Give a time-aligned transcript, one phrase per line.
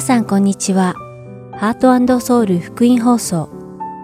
[0.00, 0.94] 皆さんこんにちは。
[1.52, 3.50] ハートソウル福音放送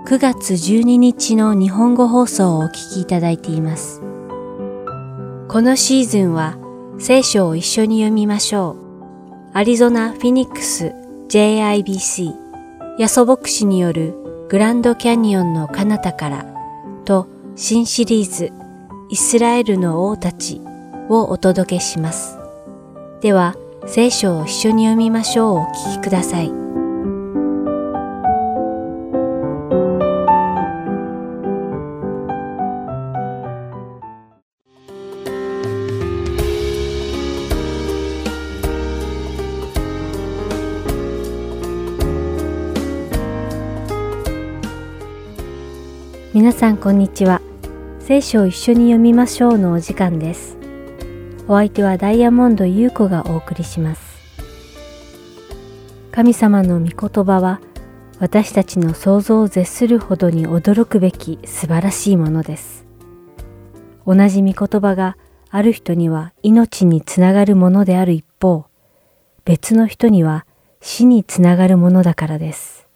[0.07, 4.03] 9月12日の日本語放送をお聞きいただいています。
[5.49, 6.59] このシーズンは
[6.99, 8.77] 聖書を一緒に読みましょ
[9.55, 9.57] う。
[9.57, 10.93] アリゾナ・フィニックス
[11.31, 12.35] JIBC
[12.99, 14.15] ヤソ牧師による
[14.51, 16.45] グランドキャニオンの彼方から
[17.07, 18.53] と新シリーズ
[19.09, 20.61] イスラエルの王たち
[21.09, 22.37] をお届けします。
[23.23, 23.57] では、
[23.89, 26.51] 聖書を一緒に読みましょうお聞きください。
[46.35, 47.41] 皆さんこんにちは。
[48.01, 50.56] 聖書を一緒に読みましょうのお時間です。
[51.49, 54.17] お相手はダイヤモンド優子がお送りします。
[56.11, 57.61] 神様の御言葉は
[58.19, 62.85] 私たちの想像を絶するほどに驚くべき素晴らしいものです。
[64.05, 65.17] 同じ御言葉が
[65.51, 68.67] ある人には命につながるものである一方、
[69.45, 70.47] 別の人には
[70.81, 72.89] 死につながるものだからです。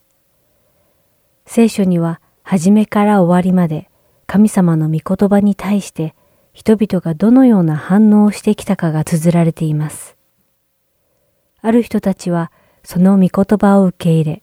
[1.46, 3.88] 聖書には初めから終わりまで
[4.26, 6.16] 神様の御言葉に対して
[6.52, 10.16] 人々がどのような反応をしてきたかが綴られています。
[11.62, 12.50] ある人たちは
[12.82, 14.42] その御言葉を受け入れ、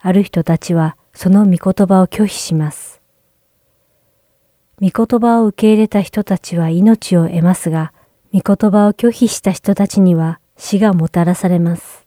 [0.00, 3.00] ある人たちはその御言葉を拒否します。
[4.80, 7.92] 御言葉を受け入れた人たちは命を得ますが、
[8.32, 12.06] 御言葉を拒否した人たちには死がもたらされます。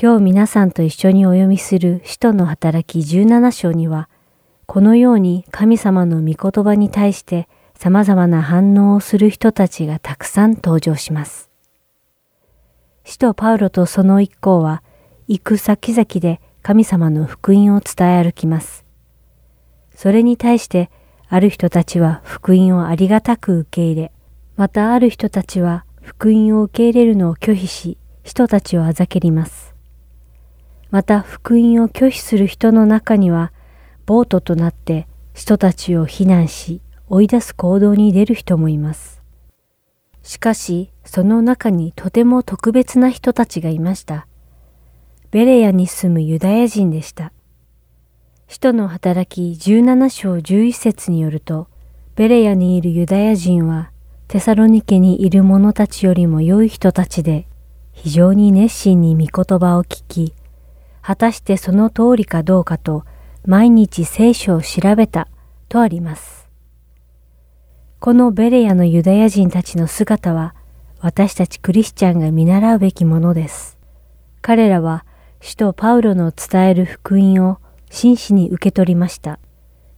[0.00, 4.08] 今日皆さんと一緒にお読みする使徒の働き17章には、
[4.66, 11.48] このように神様の御言葉に対して様々な反応をする人たちがたくさん登場します。
[13.04, 14.82] 使徒パウロとその一行は、
[15.28, 18.84] 行く先々で神様の福音を伝え歩きます。
[19.94, 20.90] それに対して、
[21.28, 24.12] ある人たちは福音をありがたく受け入れ、
[24.56, 29.76] またある人たちは福音を受け入れるのを拒否し、人たちをあざけります。
[30.90, 33.52] また福音を拒否する人の中には、
[34.04, 39.22] ボートとなって人たちを非難し、追い出す行動に出る人もいます。
[40.22, 44.26] しかし、その中にとても特別な人たちがいました。
[45.30, 47.32] ベレヤに住むユダヤ人でした。
[48.46, 51.68] 使徒の働き17章11節によると、
[52.14, 53.90] ベレヤにいるユダヤ人は
[54.26, 57.46] テサロニケにいる者たちよりも良い人たちで、
[57.92, 60.34] 非常に熱心に御言葉を聞き、
[61.00, 63.04] 果たしてその通りかどうかと
[63.46, 65.26] 毎日聖書を調べた
[65.70, 66.37] とあります。
[68.00, 70.54] このベレヤのユダヤ人たちの姿は
[71.00, 73.76] 私たちクリスチャンが見習うべきものです。
[74.40, 75.04] 彼らは
[75.40, 77.58] 使徒パウロの伝える福音を
[77.90, 79.40] 真摯に受け取りました。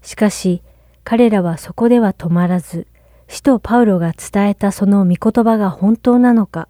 [0.01, 0.63] しかし
[1.05, 2.87] 彼らはそこでは止まらず、
[3.29, 6.69] 使徒パウロが伝えたその御言葉が本当なのか、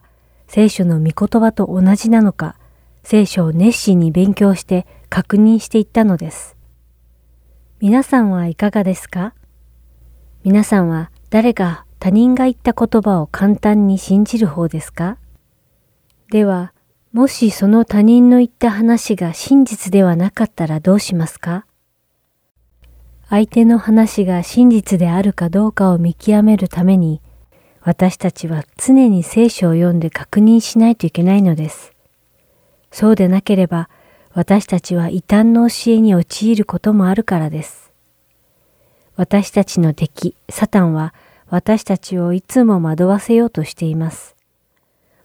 [0.49, 2.57] 聖書の御言葉と同じなのか、
[3.05, 6.57] 聖書を熱心に勉強して確認していったのです。
[7.79, 9.33] 皆さんはいかがですか？
[10.43, 15.17] 皆さんは誰が他人が言った言葉を簡単に信じる方ですか？
[16.33, 16.73] では、
[17.13, 21.67] もしその他人の言った話が真実ではなかったらどうしますか？
[23.29, 27.23] 相手の話が真実であるかどうかを見極めるために、
[27.83, 31.93] 私たちは常に聖書を読んで確認しないといけないのです。
[32.91, 33.89] そうでなければ、
[34.33, 37.90] 私たちは異端の教えに陥ることもあるからです。
[39.20, 41.12] 私たちの敵、サタンは
[41.50, 44.34] 私たちをいつも惑わせようとしています。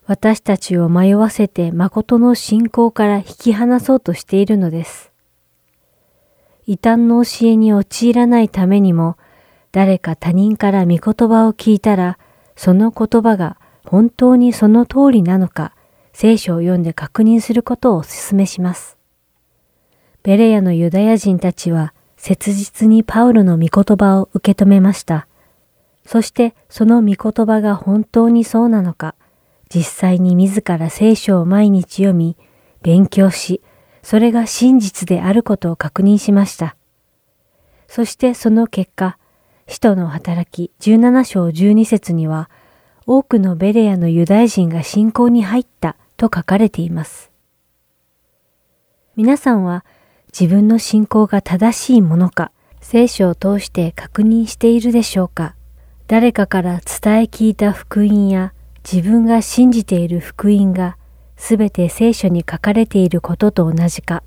[0.04, 5.12] 私たちを迷わせて誠の信仰から引き離そうとしているのです。
[6.66, 9.16] 異端の教えに陥らないためにも、
[9.72, 12.18] 誰か他人から御言葉を聞いたら、
[12.54, 13.56] その言葉が
[13.86, 15.72] 本当にその通りなのか、
[16.12, 18.98] 聖書を読んで確認することをお勧めします。
[20.22, 21.94] ベレヤのユダヤ人たちは
[22.26, 25.28] 切実にパウロの御言葉を受け止めました。
[26.04, 29.14] そしてその御言葉が本当にそうなのか、
[29.72, 32.36] 実際に自ら聖書を毎日読み、
[32.82, 33.62] 勉強し、
[34.02, 36.74] それが真実であることを確認しました。
[37.86, 39.18] そしてその結果、
[39.68, 42.50] 使徒の働き17章12節には、
[43.06, 47.30] 多くのベレヤのユダヤ人が信仰に入ったと書かれています。
[49.14, 49.84] 皆さんは
[50.38, 52.52] 自分の信仰が正しいものか、
[52.82, 55.56] 聖書を通して確認しているでしょうか
[56.08, 58.52] 誰かから伝え聞いた福音や
[58.84, 60.98] 自分が信じている福音が
[61.38, 64.22] すべて聖書に書かれていることと同じか、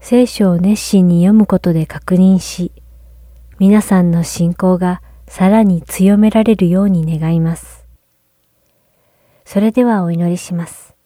[0.00, 2.72] 聖書を熱心に読むことで確認し、
[3.60, 7.86] 皆さんの信仰がさらに強められるように願います。
[9.44, 10.96] それではお祈りします。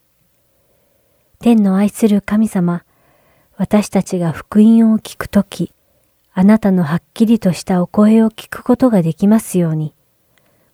[1.38, 2.84] 天の愛する神様、
[3.58, 5.72] 私たちが福音を聞くとき、
[6.32, 9.94] あなたのはっきりとしたお声を聞くことができますように、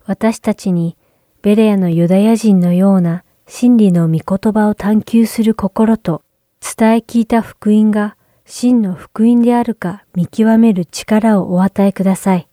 [0.05, 0.95] 私たちに
[1.41, 6.21] ベレアのユダヤ人のような真理の御言葉を探求する心と
[6.61, 12.47] 伝え聞いた福音が真の福音であるか見極める力をお与えください。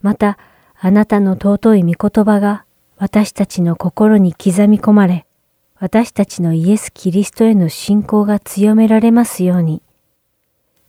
[0.00, 0.38] また、
[0.78, 2.64] あなたの尊い御言葉が
[2.96, 5.26] 私たちの心に刻み込まれ、
[5.80, 9.80] 私たちのイエス・キリストへの信仰が強められますように、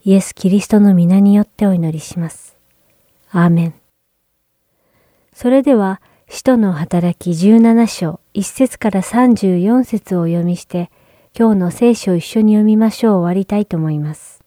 [0.04, 2.58] イエス・キリストの皆によってお祈りします。
[3.30, 3.74] アーメン。
[5.32, 10.90] それでは、使徒の働き17章1節から34節をお読みして、
[11.38, 14.44] 今日の聖書を一緒に読みましょう終わりたいと思います。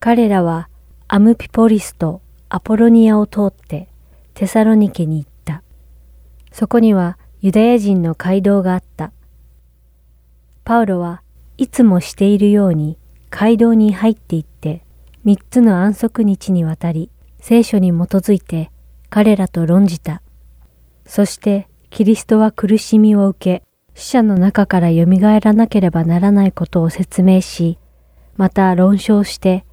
[0.00, 0.68] 彼らは
[1.06, 3.88] アムピポリスとアポロニアを通って
[4.32, 5.62] テサロニケに行った。
[6.50, 9.12] そこにはユダヤ人の街道があった。
[10.64, 11.20] パウロは
[11.58, 12.96] いつもしているように
[13.28, 14.82] 街道に入っていって
[15.24, 17.10] 三つの安息日にわたり
[17.40, 18.70] 聖書に基づいて
[19.10, 20.22] 彼らと論じた。
[21.04, 23.62] そしてキリストは苦しみを受け、
[23.94, 27.76] 死者の中から蘇らなければならないことを説明し、
[28.38, 29.66] また論証して、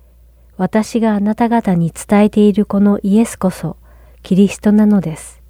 [0.58, 3.78] 私があなた方に伝えているこのイエスこそ
[4.24, 5.42] キリストなのです。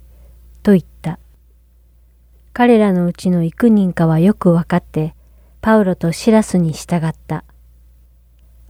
[0.62, 1.18] と言った。
[2.54, 5.16] 彼らのうちの幾人かはよくわかって、
[5.62, 7.46] パウロとシラスに従った。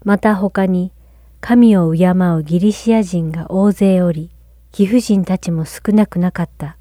[0.03, 0.91] また他に、
[1.39, 4.29] 神を敬うギリシア人が大勢おり、
[4.71, 6.77] 貴婦人たちも少なくなかった。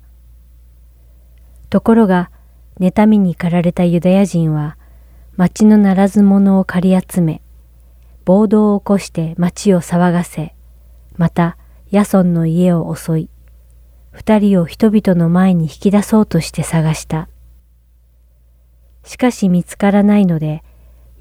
[1.70, 2.31] ところが、
[2.79, 4.76] 妬みに駆られたユダヤ人は、
[5.37, 7.41] 町のならず者を借り集め、
[8.26, 10.55] 暴動を起こして町を騒がせ、
[11.17, 11.56] また、
[11.91, 13.31] ヤソンの家を襲い、
[14.12, 17.29] 二人を人々の前に引き出そうとして探した。
[19.05, 20.62] しかし見つからないので、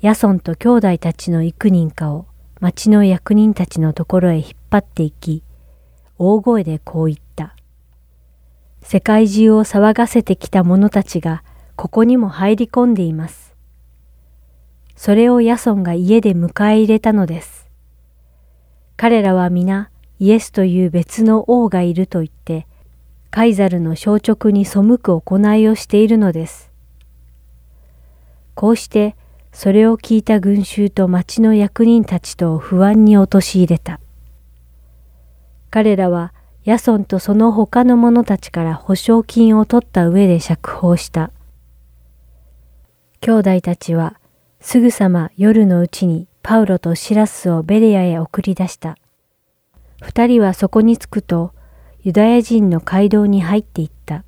[0.01, 2.25] ヤソンと兄弟たちの幾人かを
[2.59, 5.43] 町の役人たちのところへ引っ張っていき、
[6.17, 7.55] 大声でこう言った。
[8.81, 11.43] 世界中を騒がせてきた者たちが
[11.75, 13.53] ここにも入り込んでいます。
[14.95, 17.69] それをヤソンが家で迎え入れたのです。
[18.97, 19.89] 彼らは皆
[20.19, 22.67] イエスという別の王がいると言って、
[23.31, 26.71] カイザルの消直に背く行いをしているのです。
[28.55, 29.15] こうして
[29.51, 33.99] それを聞いた群衆と町の役人たちと不安に陥れた。
[35.69, 36.33] 彼らは
[36.63, 41.31] ヤソンとその他の者たちから保証金を取った上で釈放した。
[43.21, 44.19] 兄弟たちは
[44.59, 48.97] すぐさま夜のうちにパウロとシラスをベレアへ送り出した。
[50.01, 51.53] 二人はそこに着くと
[52.01, 54.23] ユダヤ人の街道に入っていった。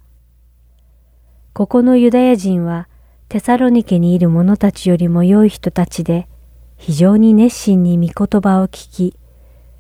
[1.54, 2.90] ここのユダヤ人は
[3.30, 6.28] テサロニケにいる者たちよりも良い人たちで
[6.76, 9.16] 非常に熱心に御言葉を聞き、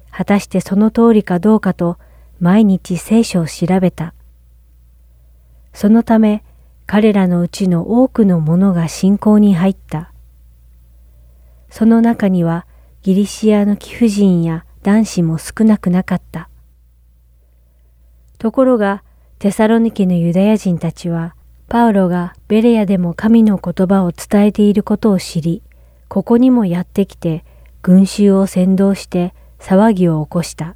[0.09, 1.97] 果たしてその通りかどうかと
[2.39, 4.13] 毎日聖書を調べた。
[5.73, 6.45] そのため
[6.85, 10.13] 彼らのうちの多くの者が信仰に入った。
[11.69, 12.65] その中には
[13.01, 16.47] ギリシアの貴婦人や男子も少なくなかった。
[18.41, 19.03] ところが
[19.37, 21.35] テサロニケのユダヤ人たちは
[21.69, 25.61] パウロがベレアでも神の言葉を伝えていることを知り、
[26.07, 27.45] ここにもやってきて
[27.83, 30.75] 群衆を先導して騒ぎを起こした。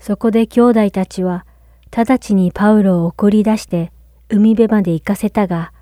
[0.00, 1.44] そこで兄弟たちは
[1.94, 3.92] 直ちにパウロを送り出して
[4.30, 5.74] 海辺まで行かせたが、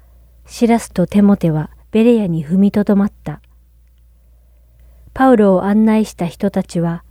[0.45, 3.41] シラスとテモテはベレアに踏みとどまった。
[5.15, 7.05] パウロを案内した人たちは、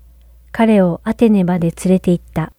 [0.51, 2.51] 彼をアテネまで連れて行った。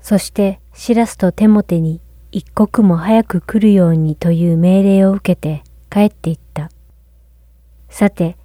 [0.00, 2.00] そしてシラスとテモテに
[2.30, 6.70] 一刻も早く来るようにという命令を受けて帰って行った。
[7.88, 8.36] さて、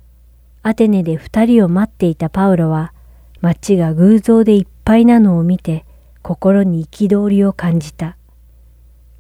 [0.62, 2.93] アテネで二人を待っていたパウロは、
[3.41, 5.86] 街が偶像でいっぱいなのを見て、
[6.22, 8.17] 心に憤りを感じた。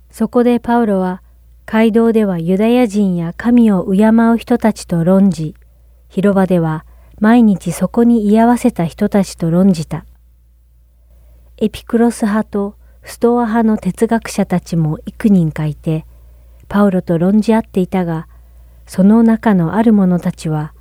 [0.09, 1.21] そこでパウロは、
[1.65, 5.55] 街道ではユダヤ人や神を敬う人たちと論じ、
[6.09, 6.85] 広場では
[7.19, 10.05] 毎日そこに居合わせた人たちと論じた。
[11.63, 16.05] エピクロス派とストア派の哲学者たちも幾人かいて、
[16.67, 18.27] パウロと論じ合っていたが、
[18.85, 20.73] その中のある者たちは、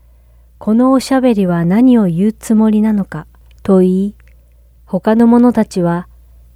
[0.59, 3.29] このおしゃべりは何を言うつもりなのか、
[3.63, 4.15] と言い、
[4.85, 6.09] 他の者たちは、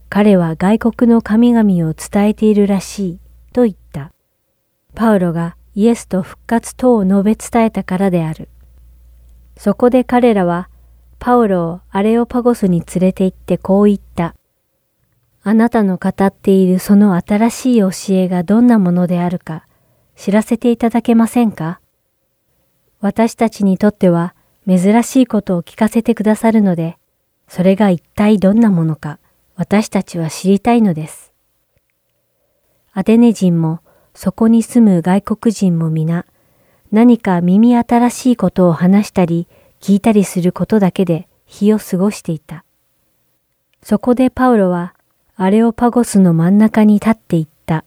[0.09, 3.21] 彼は外国の神々を伝えているらしい、
[3.53, 4.11] と言った。
[4.97, 8.49] パウロがイエスと復活等を述べ伝えたからである。
[9.57, 10.69] そこで彼らは
[11.19, 14.35] パウロをアレオパゴスに連れて行ってこう言った。
[15.43, 19.67] あなたの語っているその新しい教えがどんなものであるか
[20.17, 21.81] 知らせていただけませんか？
[23.01, 24.35] 私たちにとっては
[24.67, 26.99] 珍しいことを聞かせてくださるので、
[27.47, 29.19] それが一体どんなものか
[29.55, 31.33] 私たちは知りたいのです。
[32.93, 33.81] アテネ人も
[34.15, 36.25] そこに住む外国人も皆
[36.91, 39.47] 何か耳新しいことを話したり
[39.81, 42.65] 聞いたりすることだけで日を過ごしていた。
[43.83, 44.95] そこでパウロは
[45.37, 47.85] アレオパゴスの真ん中に立っていった。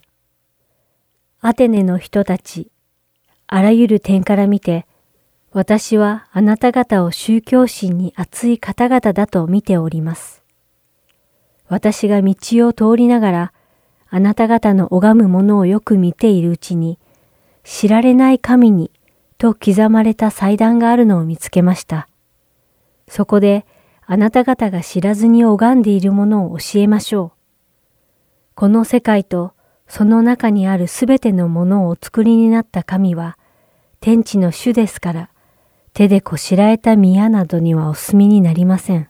[1.42, 2.70] アテネの人たち、
[3.48, 4.86] あらゆる点から見て、
[5.52, 10.44] 私はあなた方を宗教心に熱い方々だと見ております。
[11.68, 12.36] 私が道
[12.68, 13.54] を通りながら、
[14.10, 17.00] あなた方の拝むものをよく見ているうちに、
[17.64, 18.92] 知られない神に
[19.40, 22.08] と刻まれた祭壇があるのを見つけました。
[23.08, 23.66] そこで
[24.06, 27.40] あなた方が知らずに拝んでいるものを教えましょう。
[28.54, 29.54] この世界と
[29.88, 33.38] その中にあるすべてのものをお作りになった神は、
[34.02, 35.30] 天地の主ですから、
[35.94, 39.10] 手でこしらえた宮などにはお住みになりません。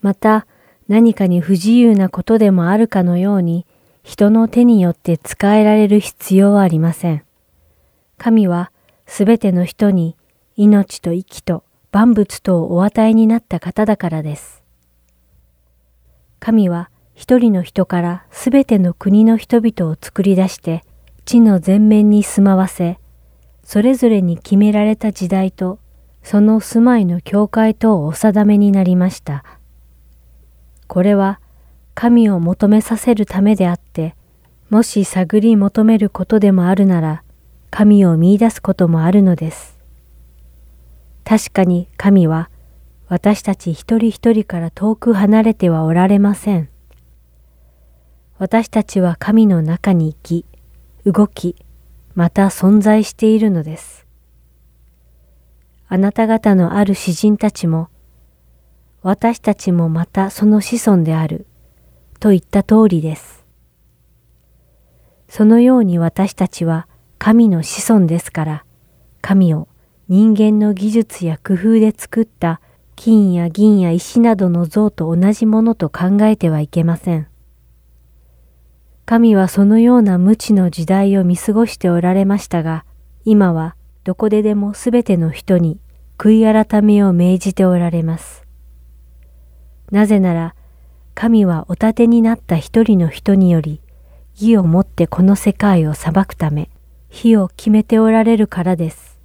[0.00, 0.46] また、
[0.88, 3.66] 何かに不自由なことでもあるかのように、
[4.02, 7.22] 人の手によって使えられる必要はありません。
[8.16, 8.72] 神は、
[9.12, 10.16] すべての人に
[10.54, 14.62] 命と息と万物とをお与えになった方だからです。
[16.38, 20.84] 神は、一人の人からすべての国の人々を作り出して
[21.24, 23.00] 地の全面に住まわせ、
[23.64, 25.80] それぞれに決められた時代と
[26.22, 29.44] その住まいの教会とをお定めになりました。
[30.86, 31.40] これは
[31.94, 34.14] 神を求めさせるためであって、
[34.70, 37.24] もし探り求めることでもあるなら、
[37.70, 39.78] 神を見出すこともあるのです。
[41.24, 42.50] 確かに神は
[43.08, 46.68] 私たち一人一人から遠く離れてはおられません。
[48.38, 50.46] 私たちは神の中に生き、
[51.04, 51.56] 動き、
[52.14, 54.06] また存在しているのです。
[55.88, 57.88] あなた方のある詩人たちも、
[59.02, 61.46] 私たちもまたその子孫である、
[62.18, 63.44] と言った通りです。
[65.28, 66.86] そのように私たちは
[67.22, 68.64] 神の子孫ですから、
[69.20, 69.68] 神を
[70.08, 72.62] 人間の技術や工夫で作った
[72.96, 77.28] 金や銀や石などの像と同じものと考えてはいけません。
[79.04, 82.86] 神はそのような無知の時代を見過ごしておられましたが、
[83.26, 85.78] 今はどこででもすべての人に
[86.16, 88.46] 悔い改めを命じておられます。
[89.90, 90.54] なぜなら、
[91.14, 93.82] 神はお立てになった一人の人により、
[94.36, 96.70] 義をもってこの世界を裁くため、
[97.10, 99.20] 火を決めておられるからです。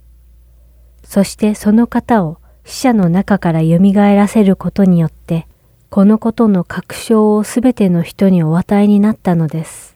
[1.04, 5.48] そしてその方を死者の中から蘇らせることによって、
[5.90, 9.96] このことの確証をすべての人にお与えになったのです。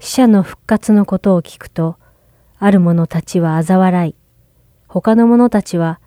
[0.00, 1.96] 死者の復活のことを聞くと、
[2.58, 4.14] ある者たちは嘲笑い、
[4.88, 6.00] 他の者たちは、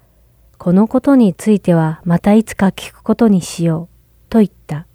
[0.58, 4.88] このことについてはまたいつか聞くことにしよう、と言った。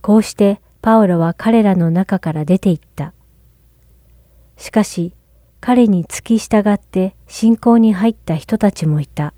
[0.00, 3.12] こうしてパウロは彼らの中から出て行った。
[4.56, 5.14] しかし、
[5.60, 9.34] 彼に付き従って信仰に入った人たちもいた。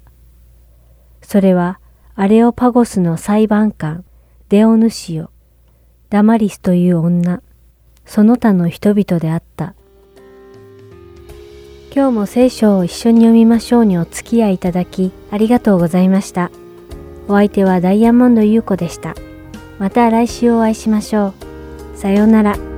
[1.23, 1.81] それは
[2.15, 4.05] アレオパゴスの裁判官、
[4.49, 5.31] デオヌシオ、
[6.11, 7.43] ダマリスという女、
[8.05, 9.75] その他の人々であった。
[11.95, 16.51] 今日も聖書を一緒に読みましょうにお付き合いいただきありがとうございました。
[17.29, 19.15] お相手はダイヤモンド優子でした。
[19.79, 21.29] また来週お会いしましょ
[21.95, 21.97] う。
[21.97, 22.76] さようなら。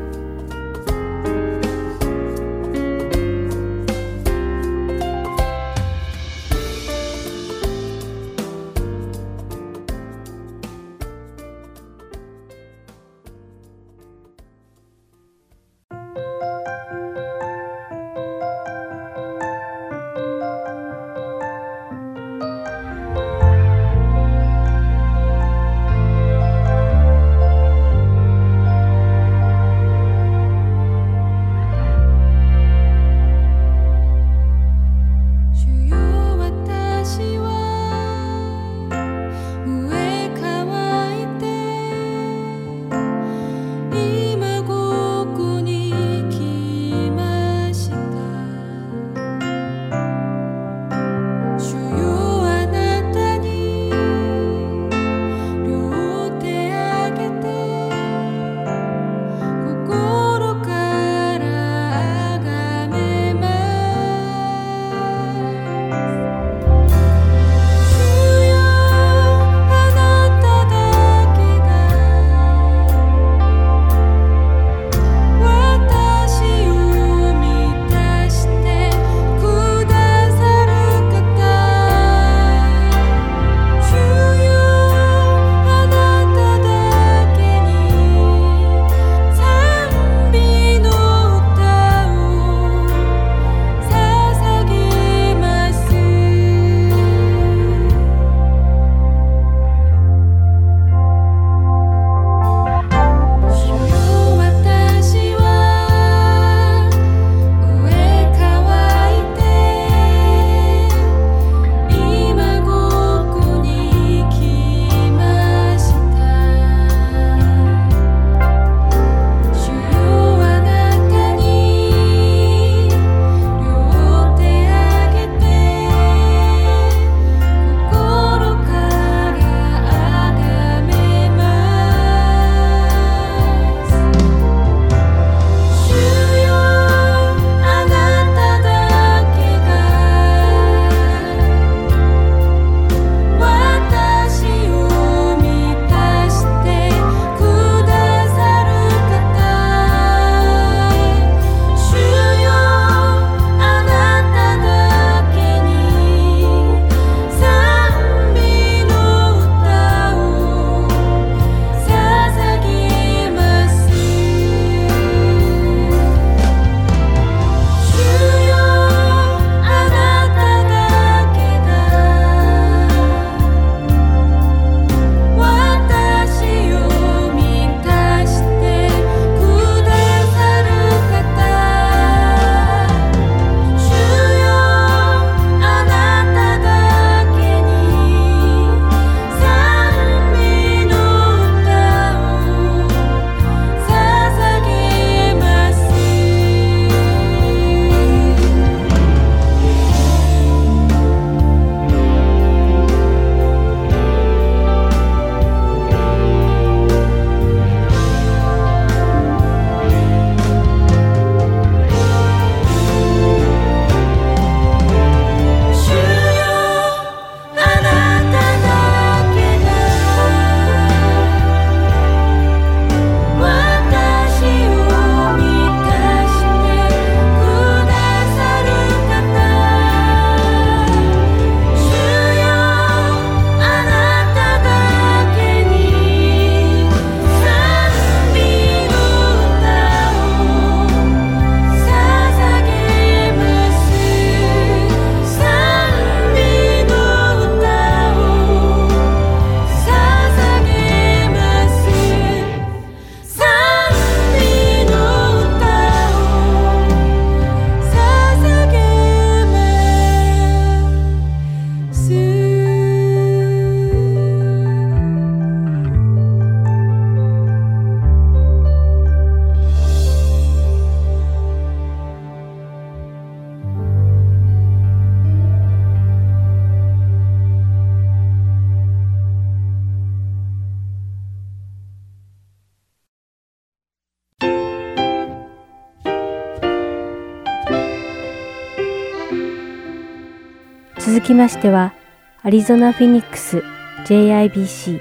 [291.38, 291.94] ましては、
[292.42, 293.62] アリゾナ・フィニックス
[294.06, 295.00] JIBC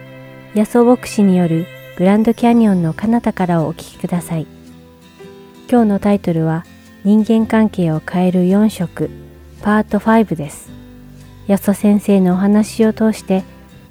[0.56, 1.66] 野草牧師による
[1.98, 4.46] グランドキャニオンの彼方からをお聞きください。
[5.68, 6.64] 今日のタイトルは
[7.04, 9.10] 人間関係を変える4色
[9.64, 10.70] パート5です。
[11.48, 13.44] 安田先生のお話を通して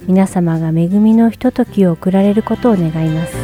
[0.03, 3.35] 皆様が恵みのひとときを送られることを願います。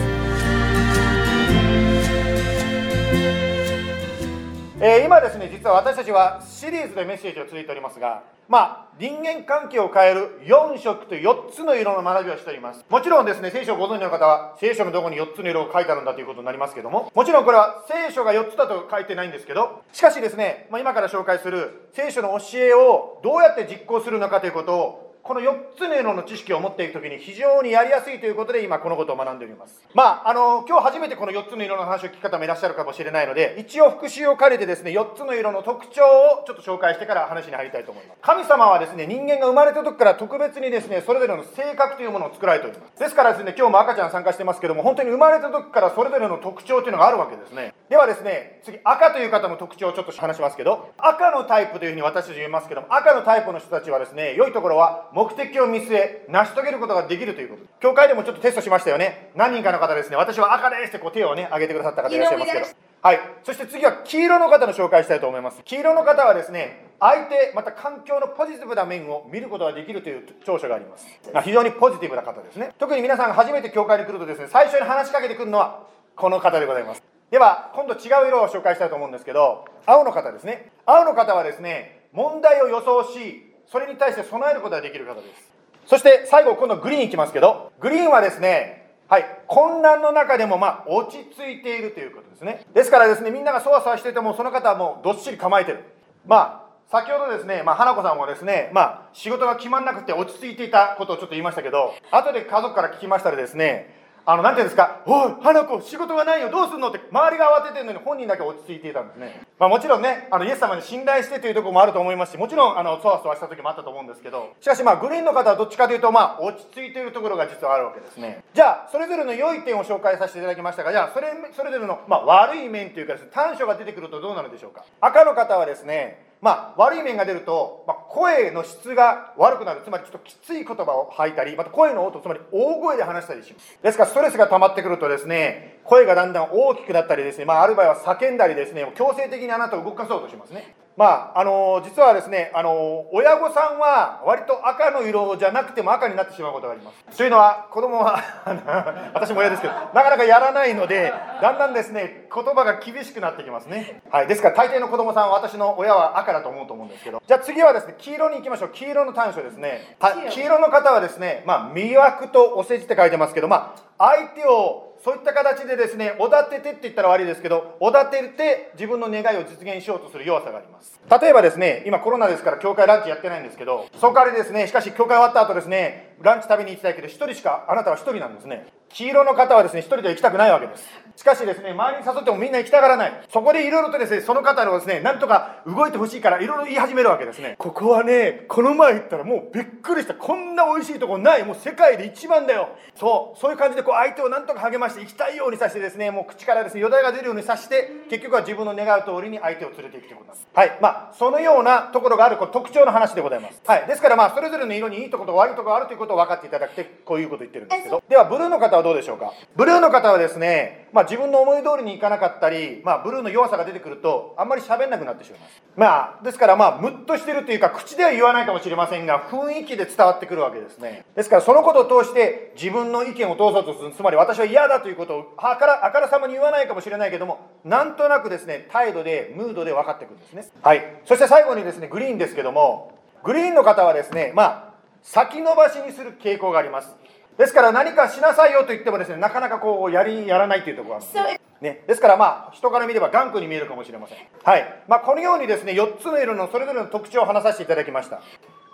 [4.80, 12.84] えー、今ですね実は私たちはシリーズでメッセージを続いておりますがまあ人間関係を変える4色と4つの色の学びをしております。
[12.88, 29.80] もちろんですね聖書をご存知の方は聖書のどこに4つの色を書いてあるんだということになりますけどももちろんこれは聖書が4つだと書いてないんですけどしかしですね、まあ、今から紹介する聖書の教えをどうやって実行するのかということをこの4つの色の知識を持っていくときに非常にやりやすいということで今このことを学んでおります。
[29.94, 38.18] まあ、あの、今日初めてこの4つの色の話を聞く方もいらっしゃるかもしれないので、一応復習を兼ねてですね、4つの色の特徴をちょっと紹介してから話に入りたいと思います。
[38.20, 42.98] 神様はですね、人間が生まれた時から特別にですね、それぞれの性格というものを作られております。
[42.98, 47.72] ですからですね、今日も赤ちゃん参加してますけども、本当に生まれた時からそれぞれの特徴というのがあるわけですね。
[47.88, 57.62] ではですね、次、赤という方の特徴をちょっと話しますけど、赤のタイプというふうに私たち言いますけども、赤のタイプの人たちはですね、良いところは目的を見据ええ成し遂げることができるということ。
[57.80, 59.30] 教会でもちょっとテストしましたよね。
[59.34, 60.16] 何人かの方ですね。
[60.16, 62.66] 私は赤ですってこう手をね挙げてくださった方いらっしゃいますけど。
[63.02, 63.20] はい。
[63.42, 65.60] そして次は黄色の方の紹介したいと思います。
[65.64, 71.06] 黄色の方はですね相手また環境のポジティブな面を見ることができるという長所があります。
[71.44, 72.72] 非常にポジティブな方ですね。
[72.78, 77.02] 特に皆さんが初めて教会に来るとですね最初に話しかけてくるのはこの方でございます。
[77.30, 80.70] では今度違う色を紹介したいと思うんですけど青の方ですね。
[80.86, 85.50] 青の方はですね問題を予想しそれに対して備えることができる方です。
[85.86, 92.66] そして最後今度グリーンいきますけどグリーンはですねはい混乱の中でもまあ落ち着いているということですね。
[92.74, 95.80] ですからですねみんながそわそわしていてもその方はもうどっしり構えてる。
[96.26, 106.90] まあ先ほどですね、まあ、花子さんもですね、まあ、仕事が決まんなくて落ち着いていたことをちょっと言いましたけど、後で家族から聞きましたらですね、あの、なんていうんですか、おい、花子、仕事がないよ、どうすんの？
[106.90, 109.42] って、周りが慌ててるのに本人だけ落ち着いていたんですね。
[109.58, 118.44] まあもちろんね、あの、イエス様に信頼してというところもあると思いますし、もちろん、あの、そわそわした時もあったと思うんですけど、しかしまあ、グリーンの方はどっちかというと、まあ、落ち着いているところが実はあるわけですね。
[118.54, 124.84] じゃあ、それぞれの良い点を紹介させていただきましたが、じゃあ、それ、それぞれの、まあ、悪い面というかですね、短所が出てくるとどうなるでしょうか？
[125.00, 129.80] 赤の方はですね、まあ、悪い面が出ると、声の質が悪くなる。
[129.82, 133.78] つまりちょっときつい言葉を吐いたりまた声の音つまり大声で話したりします。
[133.82, 140.74] ですからストレスが溜まってくるとですね声がだんだん大きくなったりですね、まあ、ある場合は叫んだりですね強制的にあなたを動かそうとしますね。
[140.96, 147.16] まあ、あの実はですね、あの親御さんは割と赤の色じゃなくても赤になってしまうことがあります。
[147.16, 148.22] というのは、子供は
[149.14, 154.02] 私も親ですけど、なかなかやらないので、だんだんですね、言葉が厳しくなってきますね。
[154.10, 154.26] はい。
[154.26, 158.70] ですから、大抵の子供さんは私の親は赤だと思うと思うんですけど、じゃあ次はですね、黄色に行きましょう。
[158.70, 159.96] 黄色の短所ですね。
[159.98, 160.28] はい。
[160.28, 171.00] 黄色の方はですね、まあ、魅惑とお世辞って書いてますけど、まあ、相手をそういった形でですね、おだててって言ったら悪いですけど、おだてて自分の願いを実現しようとする弱さがあります。
[171.20, 178.66] 例えばですね、今コロナですから教会ランチやってないんですけど、そこからですね、しかし教会終わった後ですね、ランチ食べに行きたいけど、1人しか、あなたは1人なんですね。
[178.90, 180.84] 黄色の方はですね、1人で行きたくないわけです。
[181.16, 183.12] しかしですね、周りに誘ってもみんな行きたがらない。
[183.30, 187.54] そこでいろいろとですね、その方のですね、なんとか動いてほしいからいろいろ言い始めるわけですね。
[187.58, 190.14] ここはね、この前行ったらもうびっくりした。
[190.14, 191.44] こんな美味しいとこない。
[191.44, 192.70] もう世界で一番だよ。
[192.94, 200.46] そう、そういう感じでこう相手をなんとか励まして行きたいようにさしてですね、もう口からですね、よだれが出るようにさして、結局は自分の願う通りに相手を連れていくということです。
[200.54, 200.78] はい。
[200.80, 203.60] まあ、そのようなところがあるこ特徴の話でございます。
[203.66, 203.86] はい。
[203.86, 208.02] ですからまあ、それぞれの色にいいところと悪いところがあるということを分かっていただくて、こういうことを言ってるんですけど。
[208.08, 209.32] では、ブルーの方はどうでしょうか？
[209.56, 215.62] ブルーの方はですね、まあ、自分の思い通りにいかなかったり、まあ、ブルーの弱さが出てくると、あんまり喋んなくなってしまいます。
[215.74, 221.04] まあ、ですからまあ、ムッとしてるというか、口では言わないかもしれませんが、雰囲気で伝わってくるわけですね。
[221.16, 223.92] ですから、そのことを通して、自分の意見を通そうとする。
[223.92, 230.46] つまり、私は嫌だということを、あからあからさまに言わないかもしれないけども、なんとなくですね、態度で、ムードで分かってくるんですね。
[230.62, 230.84] はい。
[231.06, 232.92] そして最後にですね、グリーンですけども、
[233.24, 234.71] グリーンの方はですね、まあ、
[235.02, 236.94] 先延ばしにする傾向があります。
[237.38, 241.40] ですから何かしなさいよと言ってもですね、なかなかこう、やり、やらないというところがあるんです。
[241.62, 244.18] ね、ですからまあ、人から見れば頑固に見えるかもしれません。
[244.42, 244.82] はい。
[244.88, 248.20] まあ、このようにですね、4つの色のそれぞれの特徴を話させていただきました。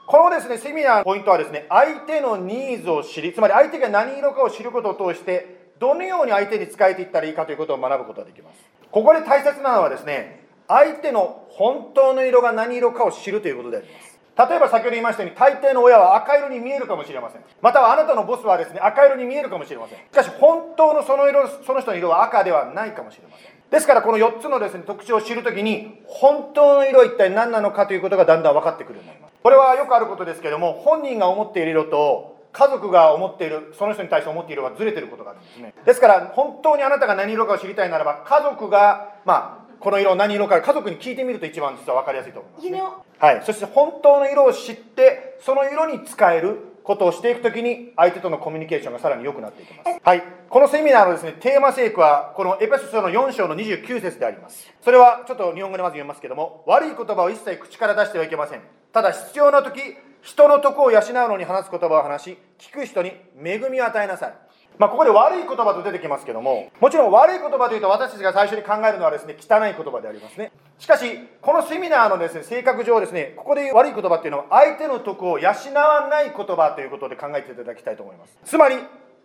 [0.06, 8.58] このですね、セミナーのポイントはですね、相手のニーズを知り、つまり相手が何色かを知ることを通して、どのように相手に使えていったらいいかということを学ぶことができます。
[8.90, 14.07] ここで大切なのはですね、相手の本当の色が何色かを知るということであります。
[14.38, 17.42] 例えば先ほど言いましたように大抵の親は赤色に見えるかもしれません。
[17.60, 19.98] またはあなたのボスはですね赤色に見えるかもしれません。
[19.98, 23.50] しかし本当のその色その人の色は赤ではないかもしれません。
[23.68, 29.34] ですからこの4つのですね特徴を知るときに本当の色は一体何なのかということがだんだん分かってくるようになります。
[29.42, 35.74] これはよくあることですけども本人が思っている色と家族が思っているその人に対して思っている色がずれてることがあるんですね。
[35.84, 42.82] ですから本当にあなたが何色かを知りたいならば家族がまあこの色何色か家族に聞いてみると一番実は分かりやすいと思います、ね。
[43.18, 54.72] はい、そして本当の色を知ってその色に使えることをしていくときに相手とのコミュニケーションがさらに良くなっていきます、はい、このセミナーのですねテーマ聖句はこのエペソ書の4章の29節であります。
[54.82, 58.62] それはちょっと日本語でまず読みますけども悪い言葉を一切口から出してはいけません。
[58.92, 59.80] ただ必要な時
[60.22, 64.34] 人の徳を養うのに話す言葉を話し聞く人に恵みを与えなさい
[64.78, 70.52] まあ、ここで悪い言葉と出てきますけども、もちろん悪い言葉というと私たちが最初に考えるのはですね、汚い言葉でありますね。
[70.78, 78.38] しかし、このセミナーのですね、性格上ですね、ここで言う悪い言葉っていうのは、相手の徳を養わない言葉ということで考えていただきたいと思います。
[78.44, 78.76] つまり、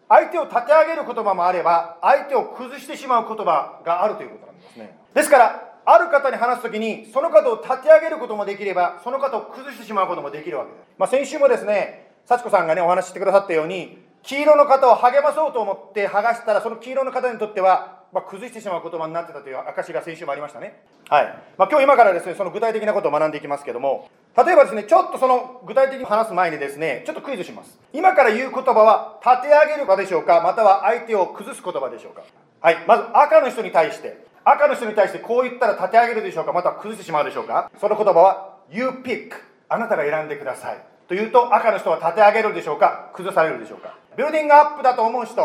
[0.09, 4.97] 相手を立て上げる言葉もあれば、相手を崩してしまう言葉があるということなんですね。
[5.13, 10.83] ですから、ある方に話すときに、その方を立て上げることもできれば、その方を崩してしまうこともできるわけです。
[10.97, 20.81] まあ、先週もですね、幸子さんがね、お話ししてくださったように、黄色の方を励まそうと思って剥がしたら、その黄色の方にとっては、まあ、崩してしまう言葉になってたという証が先週もありましたね。
[21.09, 21.25] はい。
[21.57, 27.77] まあ、今日今からですね、その具体的なことを学んでいきますけども、例えばですね、ちょっとその具体的に話す前にですね、ちょっとクイズします。
[27.91, 32.21] 今から言う言葉は、立て上げるかでしょうか、または相手を崩す言葉でしょうか。
[32.61, 32.77] はい。
[32.87, 37.69] まず赤の人に対して、赤の人に対してこう言ったら立て上げるでしょうか、または崩してしまうでしょうか。
[37.81, 39.31] その言葉は、You pick。
[39.67, 40.77] あなたが選んでください。
[41.07, 43.95] というと、赤の人は立て上げるでしょうか、崩されるでしょうか。
[44.17, 45.41] ビルディングアップだと思う人、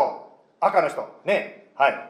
[0.59, 1.71] 赤の人、ね。
[1.75, 2.09] はい。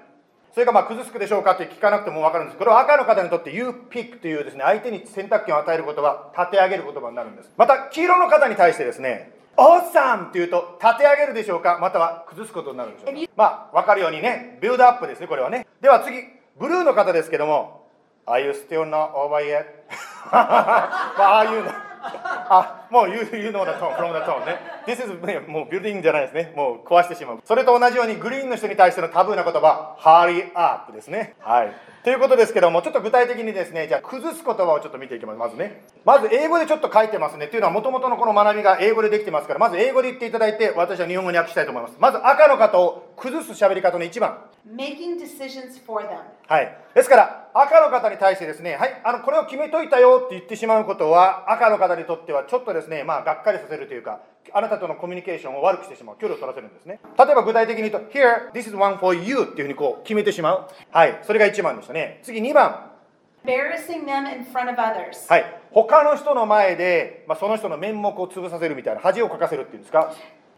[0.53, 2.57] それがまあ崩すでしょうかって聞かなくても分かるんです。
[2.57, 7.51] これは赤の方にとって You pick というですね、相手に選択権を与える言葉、立て上げる言葉になるんです。
[7.55, 10.29] また、黄色の方に対してですね、Awesome!
[10.29, 13.31] っていうと、立て上げるでしょうか、または崩すことになるんでしょうか。
[13.35, 15.67] まあ、分かるようにね、ビルドアップですね、これはね。
[15.81, 16.23] では次、
[16.57, 17.87] ブルーの方ですけども、
[18.25, 19.65] Are you still not over yet?
[20.31, 21.71] まあ、ああいうの。
[21.71, 24.57] あ、もう you, you know the tone, from the tone ね。
[24.87, 26.53] This is ね、もうビルディングじゃないですね。
[26.55, 27.39] もう壊してしまう。
[27.45, 31.35] それと同じようにグリーンの人に対してのタブーな言葉、hurry up ですね。
[31.39, 31.73] はい。
[32.03, 35.37] ということですけども、ちょっと具体的にですね、じゃあ崩す言葉をちょっと見ていきます。
[35.37, 35.83] まずね。
[36.05, 37.45] まず英語でちょっと書いてますね。
[37.45, 41.95] っていうのは元々のこの学びが英語でできてますから、まず英語で言っていただいて、私は日本語に訳したいと思います。
[41.99, 44.37] まず赤の方を崩す喋り方の1番。
[44.75, 46.19] making decisions for them.
[46.47, 46.77] はい。
[46.93, 54.21] ですから、赤の方に対してですね、はい、あの、これを決めといたよって言ってしまうことは、赤の方にとってはちょっとですね、まあ、がっかりさせるというか、
[54.53, 56.99] あなたとのコミュニケーションを悪くしてしまう、距離を取らせるんですね。
[57.17, 60.67] 例えば具体的に言うと、Here, this is one for you っていうふうにこう決めてしまう。
[60.91, 61.19] はい。
[61.23, 62.19] それが1番でしたね。
[62.23, 62.91] 次2番。
[63.45, 65.29] Embarrassing them in front of others.
[65.29, 65.61] はい。
[65.71, 70.13] 他の人の前で、まあ、その人の面目を潰させるみたいな、恥をかかせるっていうんですか？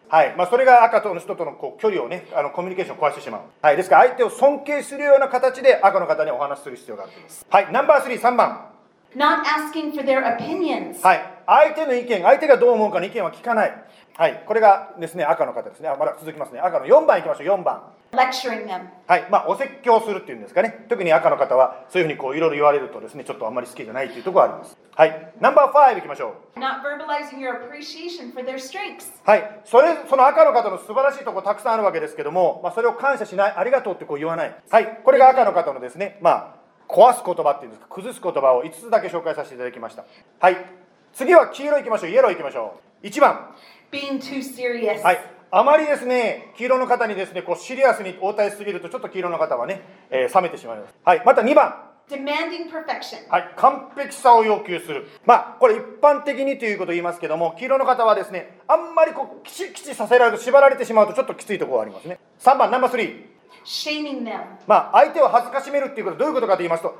[0.10, 0.36] はい。
[0.36, 3.42] まあ、それが赤との人とのこう距離をね、あの、コミュニケーションを壊してしまう。
[3.62, 3.78] はい。
[3.78, 7.46] ですから、相手を尊敬するような形で赤の方にお話しする必要があると思います。
[7.50, 7.72] はい。
[7.72, 8.71] ナンバー3、3番。
[9.16, 11.02] Not asking for their opinions.
[11.02, 11.22] はい。
[11.46, 13.74] 相手の意見、相手がどう思うかの意見は聞かない。
[14.16, 14.44] はい。
[14.46, 15.90] これがですね、赤の方ですね。
[15.90, 16.60] あ、まだ続きますね。
[16.60, 17.58] 赤の4番いきましょう。
[17.58, 17.82] 4番。
[18.12, 18.88] Lecturing them.
[19.08, 19.26] はい。
[19.30, 20.86] まあ、お説教するっていうんですかね。
[20.90, 24.78] 特に赤の方は、そういうふうにこう、いろいろ言われるとですね、ちょっとあんまり好きじゃないっていうところがあります。
[24.96, 25.34] はい。
[25.40, 26.60] ナンバー5いきましょう。
[26.60, 29.12] Not verbalizing your appreciation for their strengths.
[29.24, 36.61] はい、それその赤の方の素晴らしいところたくさんあるわけですけども、まあ、それを感謝しない、ありがとうってこう言わない、はい、これが赤の方のですね、まあ、
[36.92, 40.04] 壊す言葉っていうんですか、崩す言葉を5つだけ紹介させていただきました。
[40.40, 40.58] はい、
[41.14, 43.08] 次は黄色いきましょう、イエローいきましょう。
[43.08, 43.56] 1番、
[43.92, 45.02] Being too serious.
[45.02, 50.94] はい、あまりですね、黄色の方にですね、こうシリアスに応対しすぎると、ちょっと黄色の方はね、えー冷めてしまいます。
[51.04, 53.30] はい、また2番、Demanding perfection.
[53.30, 55.08] はい、完璧さを要求する。
[55.26, 62.20] まあ、これ一般的にということを言いますけども、黄色の方はですね、あんまりこう、きちきちさせられると縛られてしまうとちょっときついところがありますね。
[62.40, 63.26] 3番、ナンバー3。
[63.66, 64.42] Shaming them.
[64.68, 66.96] まあ、相手を恥ずかしめるっていうことはどういうことかと言いますと、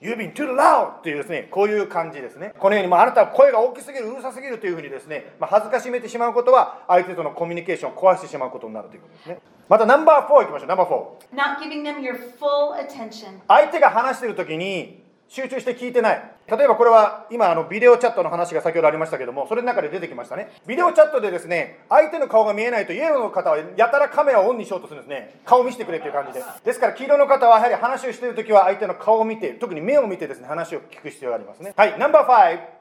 [0.00, 0.98] You've been too loud!
[0.98, 2.54] っていうですね、こういう感じですね。
[2.56, 9.38] このように、まあ、あなたは声が大きすぎる、うるさすぎるというふうにですね、まあ、恥ずかしめてしまうことは、相手とのコミュニケーションを壊してしまうことになるということですね。
[9.68, 11.34] また、ナンバー4いきましょう、ナンバー4。
[11.34, 13.40] Not giving them your full attention.
[13.48, 16.32] 相手が話している時に集中して聞いてない。
[16.48, 20.50] 例えばこれは今あのビデオチャットの話が先ほどありましたけどもそれの中で出てきましたね。
[20.66, 25.40] ビデオチャットでですね相手の顔が見えないとイエローの方はやたらカメラをオンにしようとするんですね。
[25.44, 26.42] 顔見せてくれっていう感じで。
[26.64, 31.74] ですから黄色の方はやはり話をしている時は相手の顔を見て特に目を見てですね話を聞く必要がありますね。
[31.76, 32.78] はいナンバー5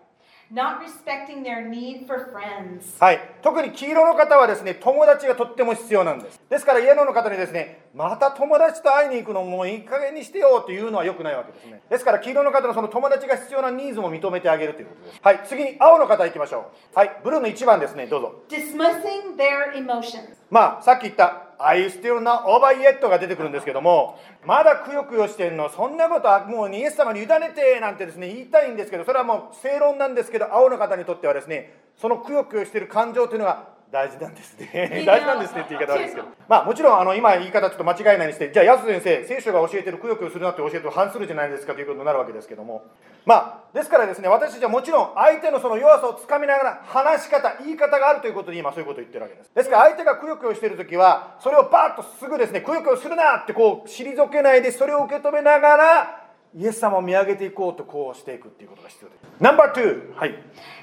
[0.49, 2.97] Not respecting their need for friends.
[3.01, 6.39] はい、特に黄色の方はですね友達がとっても必要なんです。
[6.49, 11.81] ですからイエローの方にですねまた友達と会いに行くのもういい加減にしてよっていうのは良くないわけですね。
[11.89, 15.19] ですから黄色の方のその友達が必要なニーズも認めてあげるということです。
[15.23, 16.95] はい次に青の方行きましょう。
[16.95, 18.05] はいブルーの1番ですね。
[18.05, 18.35] どうぞ。
[18.49, 20.37] Dismissing their emotions.
[20.51, 25.69] まあさっき言った「Are you still not over yet?」が出てくるんですけどもまだくよくよしてんの？
[25.69, 35.03] そんなことはもうイエス様に委ねてなんてですね言いたいんですけどそれはもう正論なんですけど青の方にとってはですねそのくよくよしてる感情というのが大事なんですね。
[35.05, 36.27] 大事なんですねって言い方はですけど。
[36.47, 42.83] まあもちろんあの今言い方ちょっと間違いないにしてじゃあ安先生聖書が教えてるくよくよするなって教えてる反するじゃないですかということになるわけですけども。
[43.25, 49.51] まあですからですね私たちはもちろん相手のその弱さをつかみながら話し方言い方があるということで今そういうことを言ってるわけです。
[49.55, 60.35] ですから相手がくよくよしてる時はそれをバーッとすぐですねくよくよするなってこう退けないでそれを受け止めながらイエス様を見上げていこうとこうしていくっていうことが必要ですナンバー2はい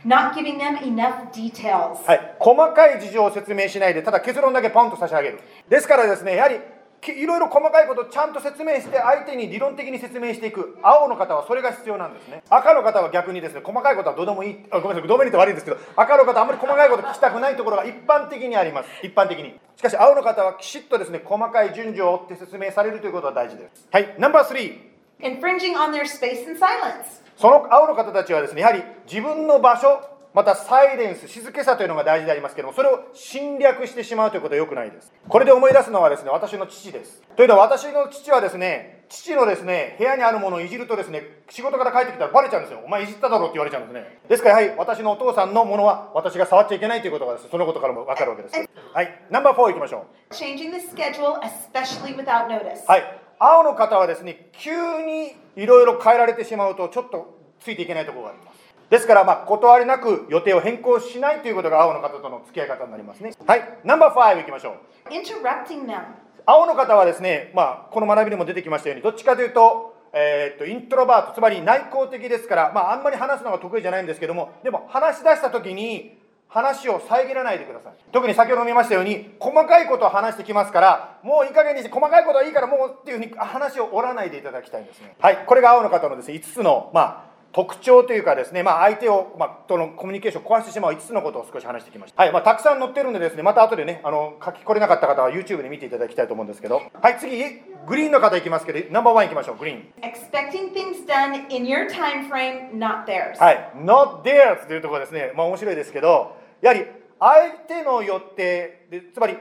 [0.05, 2.05] Not giving them enough details.
[2.07, 5.41] はい、細かい事情を説明しないで、ただ結論だけポンと差し上げる。
[5.69, 6.61] ですからですね、やはり
[7.05, 10.79] きいろいろ細かいことをちゃんと説明して、相手に理論的に説明していく。
[10.83, 12.43] 青の方はそれが必要なんですね。
[12.49, 18.89] 赤の方は逆にですね、細かいことはどうでもいい、あごめんなさい、どうでもいいって悪いんですけど、赤の方はあんまり細かいこと聞きたくないところが一般的にあります。
[19.03, 19.59] 一般的に。
[19.77, 23.89] しかし、青の方はきちっとですね、細かい順序を追って説明されるということは大事です。
[23.91, 24.94] はい、ナンバー3。
[25.21, 27.23] Infringing on their space and silence.
[27.37, 30.01] その青の方たちはですね、やはり自分の場所、
[30.35, 35.13] またサイレンス、静けさというのが大事でありますけども、それを侵略してしまうということは良くないです。
[35.29, 37.23] これで思い出すのはですね、私の父です。
[37.37, 42.81] というのは私の父はですね、父のですね、部屋にあるものをいじるとですね、仕事から帰ってきたらバレちゃうんですよ。
[42.85, 44.19] お前いじっただろうって言われちゃうんですね。
[44.29, 48.69] ですからやはり私のお父さんのものは私が触っちゃいけないということがですね、そのことからも分かるわけです。
[48.93, 50.35] はい、ナンバー4いきましょう。
[50.35, 52.85] Changing the schedule, especially without notice.
[52.87, 54.71] はい、青の方はですね、急
[55.03, 58.55] にいろいろ変えられてしまうと、ちょっとついていけないところがあります。
[58.91, 63.33] ですから、まあ、断りなく予定を変更しないということが青の方との付き合い方になりますね。
[63.47, 65.09] はい、ナンバー5いきましょう。
[65.09, 66.03] Interrupting them.
[66.47, 76.19] 青の方はですね、まあ、この学びにも出てきましたように、どっちかというと、えーっとイントロバート、つまり内向的ですから、まあ、あんまり話すのが得意じゃないんですけども、でも話し出したときに、
[76.55, 77.95] 話を遮らないでください。
[78.13, 85.17] 特に先ほど見ましたように、細かいことを話してきますから、もういい加減にして、細かいことはいいから、もうっていうふうに話を折らないでいただきたいんですね。
[85.19, 92.23] はい、これが青の方のですね、5つの、まあ、特徴というかですね、まあ、相手を、まあ、とのコミュニケーションを壊してしまう5つのことを少し話してきました。
[92.23, 96.83] はい、まあ、たくさん載ってるんでですね、また後でね、あの、書きこれなかった方は YouTube で見ていただきたいと思うんですけど。
[97.01, 97.43] はい、次、
[97.87, 99.93] グリーンの方いきますけど、ナンバーワンいきましょう、グリーン。
[100.03, 103.39] Expecting things done in your time frame, not theirs.
[103.39, 106.87] はい、not theirs というところですね、まあ面白いですけど、やはり
[107.21, 109.37] 相手の予定で、つまり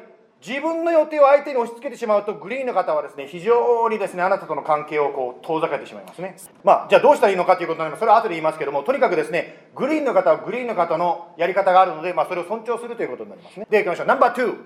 [0.46, 6.36] 自分の予定を相手に押し付けてしまうと、グリーンの方はですね、非常にですね、あなたとの関係をこう遠ざけてしまいますね。
[6.66, 8.00] まあ、じゃあどうしたらいいのかということになります。
[8.02, 13.68] それは後で言いますけども、とにかくですね、グリーンの方はグリーンの方のやり方があるので、まあ、それを尊重するということになりますね。
[13.70, 14.08] では行きましょう。
[14.08, 14.58] ナンバー2。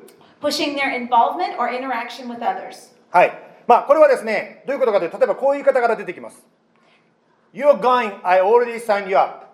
[0.42, 2.96] Pushing their involvement or interaction with others.
[3.12, 3.32] はい。
[3.68, 6.44] まあ、これはですね、どういうことかというと、例えばこういう言い方から出てきます。
[7.54, 9.47] You're going, I already signed you up.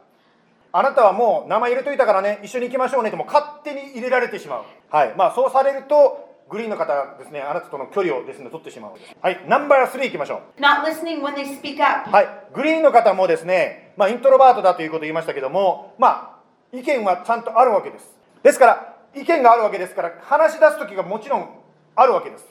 [0.75, 4.63] あなたはもう名前入れといたからね、一緒に行きましょうねってもう勝手に入れられてしまう。
[4.89, 5.13] はい。
[5.15, 8.93] まあ、そうされると、グリーンの方がですね、あなたとの距離をですね、取ってしまう。
[9.21, 9.39] はい。
[9.47, 10.61] ナンバー3いきましょう。
[10.61, 12.09] Not listening when they speak up.
[12.09, 12.27] はい。
[12.55, 16.39] グリーンの方もですね、まあ、イントロバートだということを言いましたけども、ま
[16.73, 18.09] あ、意見はちゃんとあるわけです。
[18.41, 21.49] ですから、意見があるわけですから、話し出す時がもちろん
[21.95, 22.47] あるわけです。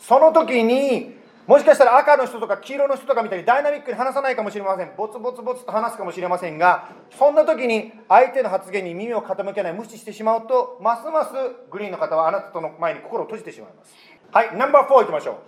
[0.00, 1.19] その時に、
[1.50, 4.92] もしかしたら赤の人とか黄色の人とかみたいにダイナミックに話さないかもしれません。
[4.96, 11.32] ボツボツボツと話すかもしれませんが、そんな時に相手の発言に耳を傾けない、無視してしまうと、ますます
[11.72, 13.92] グリーンの方はあなたとの前に心を閉じてしまいます。
[14.30, 15.40] はい、ナンバー4いきましょ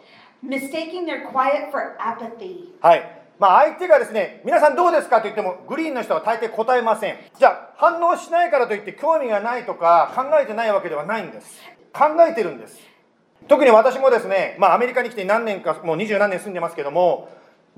[0.42, 0.48] う。
[0.48, 2.72] Mistaking their quiet for apathy.
[2.80, 3.22] はい。
[3.38, 7.16] まあ相手がですね、皆さんどうですかと言っても、グリーンの人は大抵答えません。
[7.38, 11.62] じゃあ、反応しないからといって興味がないとか考えてないわけではないんです。
[11.92, 12.91] 考えてるんです。
[13.48, 17.28] 特に私もですね、まあアメリカに来て何年か、もう二十何年住んでますけども、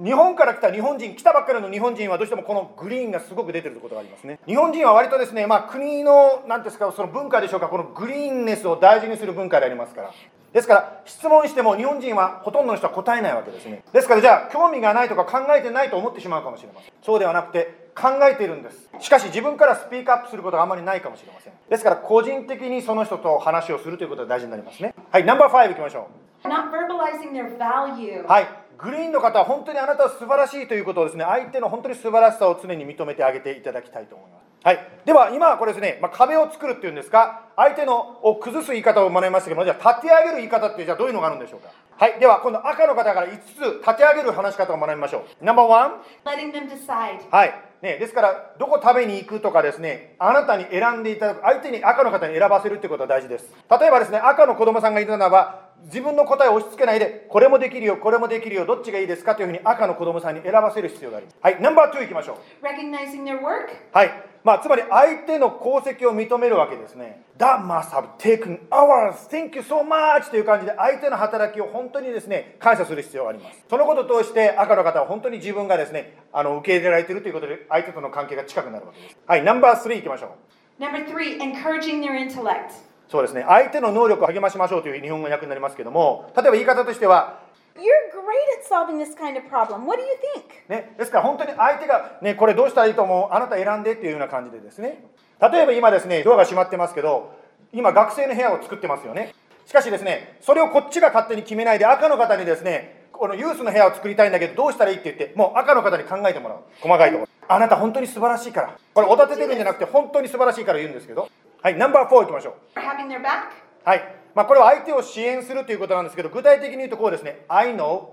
[0.03, 4.41] 日本から来た日本人、来たばっかりの日本人はどうしてもこのグリーンがすごく出てることがありますね。
[4.47, 10.11] 日本人は割とですね、まあ国の、なんていうんですか、その文化でしょうか、このグリーンネスを大事にする文化でありますから。
[10.53, 13.83] ですから、質問しても日本人はほとんどの人は答えないわけですね。
[13.93, 16.93] ですから、じゃあ、興味がないとか考えてないと思ってしまうかもしれません。
[17.03, 18.91] そうではなくて、考えているんです。
[19.01, 21.53] しかし、自分からスピークアップすることがあまりないかもしれません。
[21.69, 24.95] ですから、個人的にその人と話をするということが大事になりますね。
[25.11, 26.09] はい、ナンバー5いきましょ
[26.45, 26.49] う。
[26.49, 28.27] Not verbalizing their value.
[28.27, 34.45] はい、グリーンの方は本当にあなたは素晴らしいということをですね、相手の本当に素晴らしさを常に認めてあげていただきたいと思います。
[34.65, 41.69] はい、では今はこれですね、まあ、壁を作るっていうんですか、相手のを崩す言い方を学びましたけども、じゃあ立て上げる言い方ってじゃあどういうのがあるんでしょうか？
[41.97, 45.45] はい、では今度赤の方から5つ立て上げる話し方を学びましょう。
[45.45, 46.03] ナンバーワン。
[46.25, 47.31] Letting them decide.
[47.31, 47.55] はい。
[47.83, 53.47] ね、ですから、どこ食べに行くとかですね、あなたに選んでいただく、相手に赤の方に選ばせるってことは大事です。
[53.71, 61.39] 例えばですね、赤の子供さんがいたならば、自分の答えを押し付けないで、これもできるよ、これもできるよ、どっちがいいですかというふうに赤の子供さんに選ばせる必要があります。
[61.43, 62.67] はい、ナンバー2いきましょう。
[62.67, 63.69] Recognizing their work.
[63.93, 64.34] はい。
[64.45, 67.25] まあ、つまり相手の功績を認めるわけですね。
[67.39, 69.15] That must have taken hours.
[69.31, 70.31] Thank you so much.
[70.31, 73.65] という感じで相手の働きを本当にですね、感謝する必要があります。
[73.71, 79.17] そのことを通して赤の方は本当に自分がですね、あの受け入れられているということで相手との関係が近くなるわけです。
[79.27, 80.37] はい、ナンバー3いきましょ
[80.79, 80.83] う。
[80.83, 82.73] Number three, encouraging their intellect.
[83.09, 87.44] そうですね、相手の能力を励ましましょうという日本語訳になりますけども、例えば言い方としては、
[87.77, 87.83] You're
[88.13, 89.85] great at solving this kind of problem.
[89.85, 90.69] What do you think?
[90.69, 93.35] ね、ですから本当に相手が、ね、これどうしたらいいと思う？
[93.35, 95.05] あなた選んでっていうような感じでですね。
[95.41, 97.35] 例えば今ですねドアが閉まってますけど
[97.73, 99.35] 今学生の部屋を作ってますよね。
[99.67, 106.59] しかしですねそれをこっちが勝手に決めないで赤の方にですねこのユースの部屋を作りたいんだけどどうしたらいいって言ってもう赤の方に考えてもらう。
[106.81, 107.29] 細かいところ。
[107.49, 108.79] あなた本当に素晴らしいから。
[108.95, 111.29] これおだててるんじゃなくて本当に素晴らしいから言うんですけど。
[111.61, 112.79] はいナンバー4いきましょう。
[112.79, 113.51] Having their back?
[113.85, 117.45] はい、まあ、これは相手を支援するということなんですけど具体的に言うとこうですね。
[117.49, 118.09] I know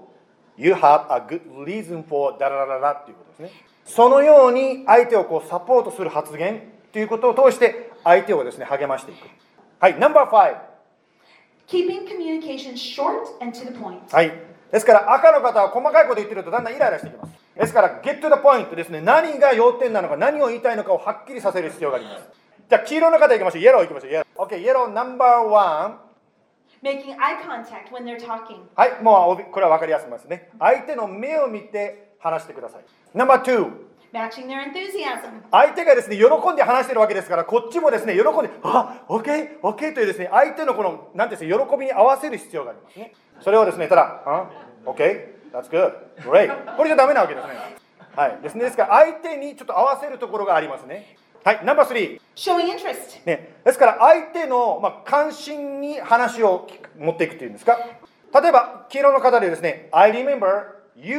[0.57, 3.63] you have a good reason for ダラララっていうことですね。
[3.85, 9.27] そのように相手をこうサポートする発言ということを通して相手をですね励ましていく。
[9.79, 10.71] はいナンバー5
[11.67, 13.99] Keeping communication short and to the point.
[14.13, 14.31] はい。
[14.71, 17.33] ですから赤の方は細かいこと言ってるとだんだんイライラしてきます。
[17.55, 19.01] ですから get to the point ですね。
[19.01, 22.27] 何が要点なのか何を言いたいのかをはっきりさせる必要があります。
[22.69, 23.61] じゃあ黄色の方いきましょう。
[23.61, 24.11] イエローいきましょう。
[24.11, 26.10] イエロー OK イエローナンバーワン
[26.83, 28.61] Making eye contact when they're talking.
[28.75, 30.49] はい、もうこれは分かりやすいですね。
[30.57, 32.81] 相手の目を見て話してください。
[33.13, 33.71] ナンバー2、
[34.11, 35.43] Matching their enthusiasm.
[35.51, 43.13] 相手がですね、喜んで話してるわけですから、こっちもですね、喜んで、あ、オッケー、オッケーというですね、相手のこの、なんていうんですか、喜びに合わせる必要がありますね。
[43.39, 44.49] それをですね、ただ、あ、
[44.85, 45.93] オッケー、that's good,
[46.29, 46.75] great。
[46.75, 47.53] これじゃダメなわけですね。
[48.15, 51.15] はい、ですね、ですから、相手にちょっと合わせるところがありますね。
[51.43, 52.21] はい、ナンバー3。
[52.35, 53.25] Showing interest.
[53.25, 56.67] ね、ですから相手の、まあ、関心に話を
[56.99, 57.77] 持っていくというんですか
[58.33, 60.65] 例えば黄色の方でですね I remember
[60.95, 61.17] you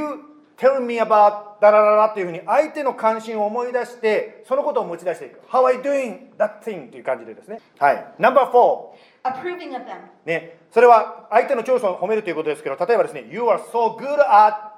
[0.57, 6.37] tell me about ダラララっていうふうに相手の関心を思い出してそのことを持ち出していく How are you doing?
[6.39, 9.99] That thing という感じでですねはいナンバー4 Approving of them.
[10.25, 14.72] ね、それは相手の長所を褒めるということですけど例えばですね You are so good at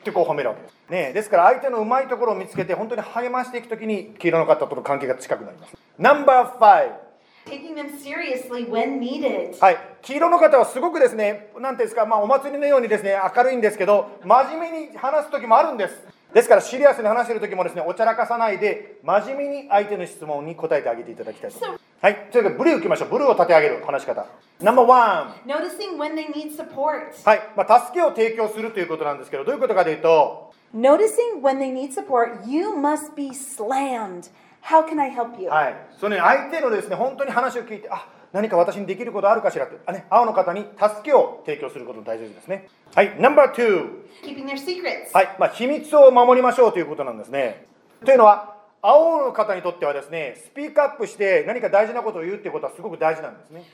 [0.00, 5.76] ってこう褒めるわけです、ね、ですから相手のうまいところを見つけて本当に励ましていくときに黄色の方との関係が近くなります。
[5.98, 7.10] ナンバー5
[7.46, 9.58] Taking them seriously when needed.
[9.60, 16.19] はい、黄色の方はすごくですね、なんていうんですか、まあ、お祭りのようにですね、明るいんですけど、真面目に話す時もあるんです。
[16.32, 21.84] ですから、シリアスに話している時もですね、おちゃらかさないで、真面目に相手の質問に答えてあげていただきたいと思います。
[22.02, 23.08] はい、それブルー行きましょう。
[23.10, 24.24] ブルーを立て上げる話し方。
[24.60, 25.50] ナンバーワン。
[25.50, 27.12] Noticing when they need support.
[27.24, 34.30] はい、まあ、助けを提供するということなんですけど、どういうことかというと、Noticing when they need support, you must be slammed.
[34.62, 35.48] How can I help you?
[35.48, 42.68] はい、そのね、相手のですね、本当に話を聞いて、あ何か私にできることあるかしらって、あね、青の方に助けを提供することが大切ですね。
[42.94, 43.88] はい、ナンバー2。
[44.22, 45.12] Keeping their secrets.
[45.12, 47.66] はい、まあ、秘密を守りましょうということなんですね。
[48.04, 53.64] というのは、青の方にとってはですね、スピークアップして何か大事なことを言うっていうことはすごく大事なんですね。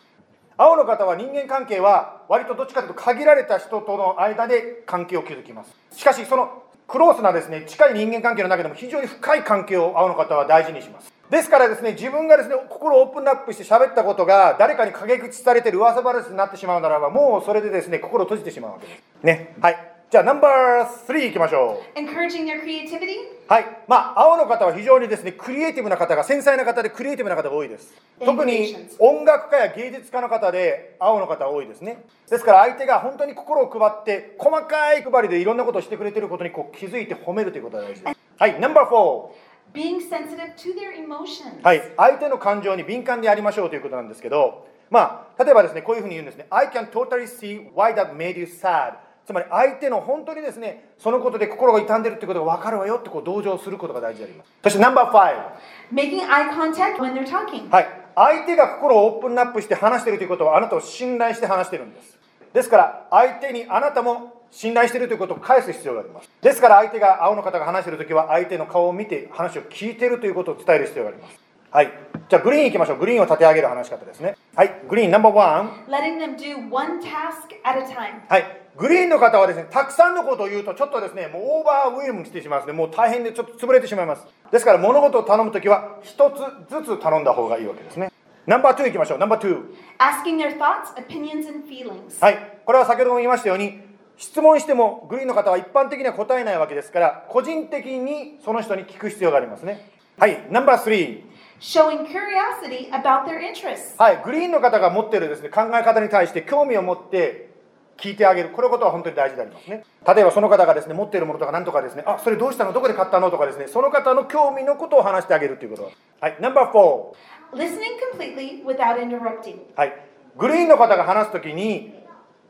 [0.57, 5.73] 青の方は人間関係は割とどっちかというと限られた人との間で関係を築きます。
[5.93, 11.13] しかし、そのクロースなですね、近い人間関係の中でも非常に深い関係を青の方は大事にします。
[11.31, 19.03] ですからですね、自分がですね、心をオープンアップして喋ったことが誰かに陰口されてる噂話になってしまうならば、もうそれでですね、心を閉じてしまうわけです。
[19.25, 19.55] ね。
[19.61, 19.93] はい。
[20.09, 21.99] じゃあ、ナンバー3いきましょう。
[21.99, 23.17] Encouraging their creativity?
[23.49, 27.93] はい、まあ、青の方は非常にですね、クリエイティブな方が、繊細な方でクリエイティブな方が多いです。
[28.25, 32.05] 特に音楽家や芸術家の方で、青の方は多いですね。
[32.31, 38.17] ですから、相手が本当に心を配って、細かい配りでいろんなことをしてくれていることにこう気づいて褒めるということが大事です。
[38.39, 39.46] はい、ナンバー4。
[39.73, 41.63] Being sensitive to their emotions.
[41.63, 46.47] はい、相手の感情に敏感でありましょうということなんですけど、まあ、例えばですね、こういうふうに言うんですね。
[46.51, 48.95] I can totally see why that made you sad.
[49.27, 54.51] つまり相手の本当にですね、そのことで心が痛んでるってことが分かるわよってこう同情することが大事であります。
[54.63, 55.95] そしてナンバー5。
[55.95, 57.69] Making eye contact when they're talking.
[57.71, 62.19] はい、相手が心をオープンアップして話しているということはあなたを信頼して話しているんです
[62.55, 66.31] ですから相手にあなたも信頼しているということを返す必要があります。
[66.41, 71.39] ですから相手が青の方が話しているときは相手の顔を見て話を聞いているということを伝える必要があります。
[71.71, 71.93] はい。
[72.29, 72.99] じゃあグリーン行きましょう。
[72.99, 74.37] グリーンを立て上げる話し方ですね。
[74.55, 74.83] はい。
[74.89, 75.85] グリーンナンバーワン。
[75.89, 78.27] Letting them do one task at a time.
[78.29, 78.45] はい。
[78.77, 82.73] グリーンの方はですねたくさんのことを言うとちょっとですねもうオーバーウェルムしてしまいますね。
[82.73, 84.27] もう大変でちょっと潰れてしまいます。
[84.51, 88.11] ですから物事を頼むときは一つずつ頼んだ方がいいわけですね。
[88.47, 89.19] ナンバー2行きましょう。
[89.19, 89.63] ナンバー2
[89.99, 92.21] Asking their thoughts, opinions, and feelings.
[92.21, 93.81] はい、これは先ほども言いましたように、
[94.17, 99.91] 質問してもグリーンの方は一般的には答えないわけですから、個人的にその人に聞く必要がありますね。
[100.19, 101.23] はい、ナンバー3。
[101.61, 103.97] Showing curiosity about their interests.
[103.99, 107.51] はい、グリーンの方が持っているですね、考え方に対して興味を持って
[107.97, 112.75] 聞いてあげるこのことは本当に大事でありますね例えばその方がですね持っているものとか何とかですねあそれどうしたの？
[112.75, 113.31] どこで買ったの？
[113.31, 117.15] とかですねその方の興味のことを話してあげるということはい No.4
[117.57, 119.61] Listening completely without interrupting.
[119.75, 119.95] はい
[120.37, 121.95] グリーンの方が話すときに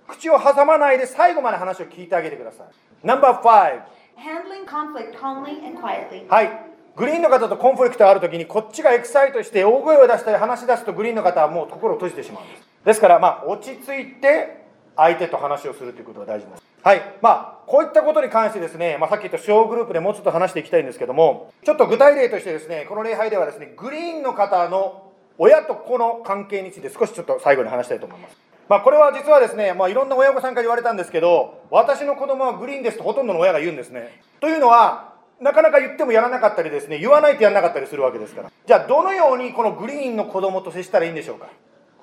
[0.08, 2.66] 口を挟まないで最後まで話を聞いてあげてください。
[3.02, 6.26] No.5 Handling conflict calmly and quietly.
[6.28, 6.50] はい。
[6.96, 12.62] グリーンの方とコンフリクトがあるときにこっちがエキサイトして大声を出したり話し出すとグリーンの方はもう心を閉じてしまうんです。
[12.86, 14.64] ですからまあ落ち着いて
[14.96, 16.62] 相手と話をするということが大事です。
[16.82, 17.02] はい。
[17.20, 34.20] まあこういったことに関してですね、まあ、さっき言った小グループでもうちょっと話していきたいんですけどもちょっと具体例としてですねこの礼拝ではですねグリーンの方の親と子の関係について少しちょっと最後に話したいと思いますまあ、これは実はですね、まあ、いろんな親御さんから言われたんですけど私の子供はグリーンですとほとんどの親が言うんですね。
[34.40, 38.50] というのはなかなか言ってもやらなかったりですね言わないとやらなかったりするわけですから。
[38.66, 41.48] じゃあどのようにこのグリーンの子供と接したらいいんでしょうか。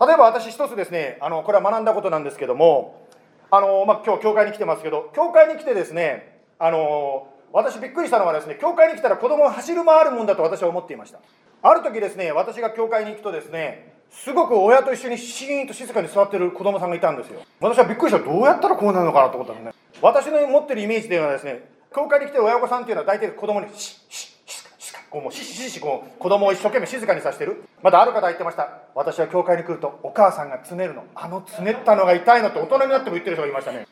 [0.06, 3.08] 例えば私一つですねあのこれは学んだことなんですけども
[3.52, 11.20] あの、まあ、今日教会に来てますけど教会に来てですねあの私びっくりしたのはですね教会に来たら子供が走る回るもんだと私は思っていました。
[11.62, 17.42] ある時ですね私が教会に行くとですねすごく親と一緒にシーンと静かに座ってる子供さんがいたんですよ。
[17.60, 18.24] 私はびっくりした。
[18.24, 19.74] どうやったらこうなるのかなと思ったんですね。
[20.02, 23.78] 私の持ってるイメージというのはですね教会に来てる親御さんっていうのは大体子供にシッ
[24.10, 33.88] シッシッシッシッシッシッシッこう子供を一生懸命静かにさせてるまたある方言ってました私は教会に来るとお母さんがつねるのあのつねったのが痛いのって大人になっても言ってる人がいましたね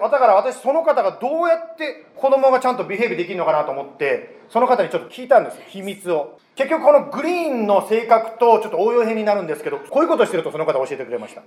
[0.00, 11.42] だから私その方がどうやって子供がちゃんとビヘイブできるのかなと思ってその方にちょっと聞いたんです秘密を結局このグリーンの性格とちょっと応用編になるんですけどこういうことをしてるとその方教えてくれました。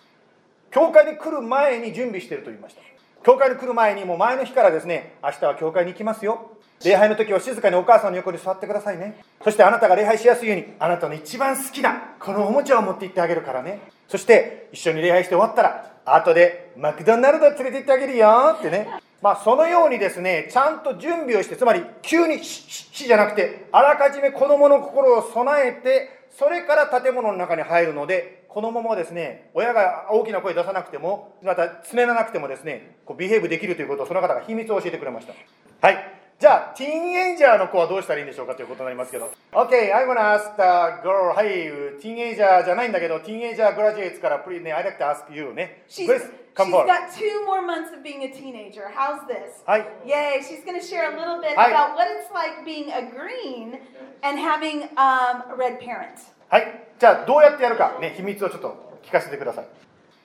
[0.71, 2.81] 教会に来る前に準備してると言いました。
[3.23, 6.51] 教会に来る前にもう前の日からですね明日は教会に行きますよ。
[6.83, 9.23] 礼拝の時は静かにお母さんの横に座ってくださいね。
[9.43, 13.79] そしてあなたが礼拝しやすいようにあなたの一番好きなこのおもちゃを持って行ってあげるからね。
[14.07, 18.89] そして一緒に礼拝して終わったら後でマクドナルド連れて行ってあげるよってね。
[19.25, 35.33] まあそのようにですねちゃんと準備をしてつまり急に死じゃなくてあらかじめ子供の心を備えてそれから建物の中に入るので子供もですね親が大きな声出さなくてもまたつめらなくてもですねこうビヘイブできるということをその方が秘密を教えてくれました。
[35.81, 36.24] はい。
[36.37, 45.85] じゃあティーンエイジャーの子はどうしたらいいんでしょうかということになりますけど OK I'm gonna ask the girl はいティーンエイジャーじゃないんだけどティーンエイジャーグラジュエイツから Please ね I'd like to ask you ね
[45.87, 48.91] She's, Please come she's forward got two more months of being a teenager.
[48.91, 49.63] How's this?
[49.65, 51.71] はい Yay, she's going to share a little bit Hi.
[51.71, 53.79] about what it's like being a green
[54.21, 56.35] and having um, red parents.
[56.49, 56.67] はい、
[56.99, 59.65] じゃあどうやってやるか、ね、秘密をちょっと聞かせてください。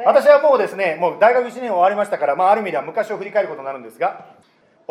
[0.04, 4.26] 私はもうですね、もう大学1年終わりましたから、まあ、ある意味では昔を振り返ることになるんですが、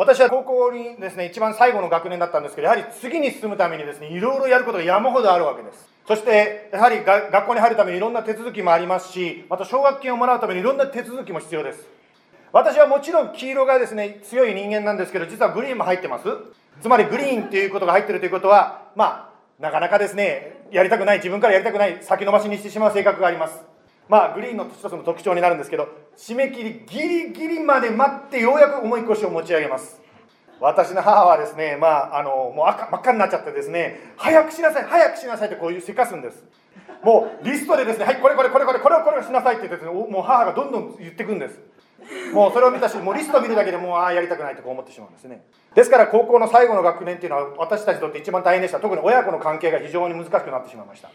[0.00, 5.90] 私は高校にですね、一番最後の学年だったんですけど、やはり次に進むためにですね、いろいろやることが山ほどあるわけです。
[6.08, 11.86] そして、やはりが学校に入るためにいろんな手続きもありますし、また奨学金をもらうためにいろんな手続きも必要です。
[12.50, 16.24] 私はもちろん黄色がですね強い人間なんですけど実はグリーンも入ってます
[16.80, 19.30] つまりグリーンっていうことが入ってるということはま
[19.60, 23.60] あなかなかですねやりたくない自分からやりたくない先延ばしにしてしまう性格があります
[24.10, 30.00] まあグリーンの一つの特徴になるんですけど締め切りギリギリまで待ってようやく重い腰を持ち上げます
[30.60, 36.44] 私の母はですねまああのもう赤真っ赤になっちゃってですね早くしなさい早くしなさいってこういうせかすんです
[37.04, 41.60] もうリストでですねはいこれこれこれこれこれをこれをしなさいって言ってですねもう母がどんどん言ってくんです
[42.32, 45.44] もうそれを見たし、もうリスト見るだけでもうああやりたくないとこう思ってしまうんですね。
[45.74, 48.80] ですから高校の最後の学年っていうのは私たちにとって一番大変でした。
[48.80, 51.10] 特に親子の関係が非常に難しくなってしまいました。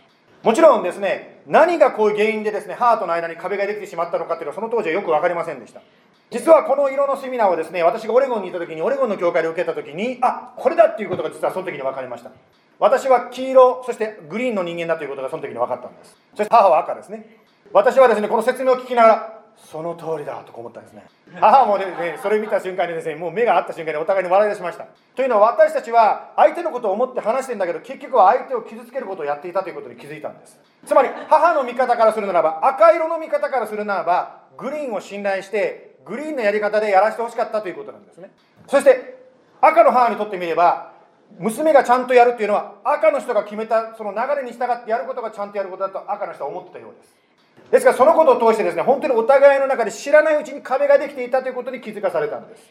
[0.46, 5.82] もちろんですね、何がこういう原因でですね、母との間に壁ができてしまったのかっていうのはその当時はよく分かりませんでした。
[6.30, 12.30] 実はこの色のセミナーをですね、私がオレゴンにいた時に、オレゴンの教会で受けた時に、あこれだっていうことが実はその時に分かりました。
[12.78, 16.16] 私は黄色、そしてグリーンの人間だということがその時に分かったんです。
[16.36, 17.26] そして母は赤ですね。
[17.74, 21.06] 私はですね、この説明を聞きながら、その通りだと思ったんですね。
[21.40, 24.88] 母もねそれ見た瞬間にですねもう目が合った瞬間にお互いに笑い出しました。
[25.16, 30.60] というのは私たちは相手のことを思って話してんだけど結局は相手を傷つけることをやっていたということに気づいたんです。
[30.86, 38.32] つまり母の味方からするならば赤色の味方からするならばグリーンを信頼してグリーンのやり方でやらせてほしかったということなんですね。
[38.68, 39.16] そして
[39.62, 40.94] 赤の母にとってみれば
[41.40, 47.25] 娘がちゃんとやるっていうのは赤の人が決めたその流れに従ってやることがちゃんとやることだと赤の人は思ってたようです。
[47.72, 52.64] ですからそのことを通してですね本当にお互いの中で知らないうちに壁ができていたということに気づかされたんです。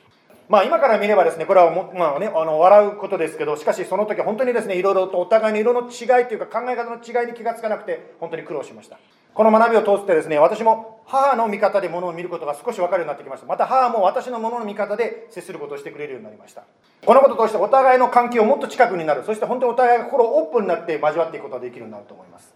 [0.49, 8.99] まあ今から見ればですねこれはも、まあね、あの笑うことですけどしかしその時本当にですねいろいろとお互いの色の違いというか考え方の違いに気がつかなくて本当に苦労しました。
[9.35, 13.47] この学びを通してですね私も母の味方で物を見ることが少し分かるようになってきました。
[13.47, 16.62] また母も私の物の味方で接することをしてくれるようになりました。
[17.05, 19.24] このことを通してお互いの関係をもっと近くになる。
[19.24, 22.54] そして本当にお互いが心をオープンになって交わっていくことができるようになると思います。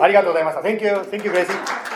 [0.00, 1.86] ありがとうございました Thank you Thank you Gracie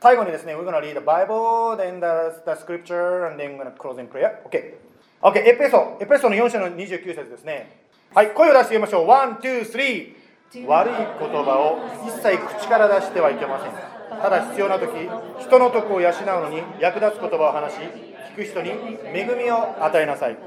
[0.00, 4.08] 最後にですね、we're gonna read the Bible, then the, the scripture, and then we're gonna close in
[4.08, 4.42] prayer.
[4.46, 4.78] OK。
[5.20, 7.82] OK、エペソ、エペソの4章の29節ですね。
[8.14, 9.06] はい、声を出して言いましょう。
[9.06, 10.66] 1、2、3。
[10.66, 13.72] 悪い言葉を一切口から出してはいけません。
[14.18, 14.90] ただ必要な時、
[15.38, 17.78] 人の徳を養うのに役立つ言葉を話し、
[18.32, 18.70] 聞く人に
[19.04, 20.38] 恵みを与えなさい。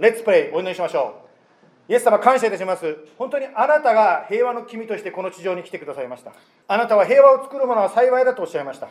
[0.00, 1.27] Let's pray お祈りしましょう。
[1.88, 2.98] イエス様感謝いたします。
[3.16, 6.32] 本当にあなたが平和の君としてこの地上に来てくださいました。
[6.66, 8.90] あなたは平和を作るものは幸いだとおっしゃいました。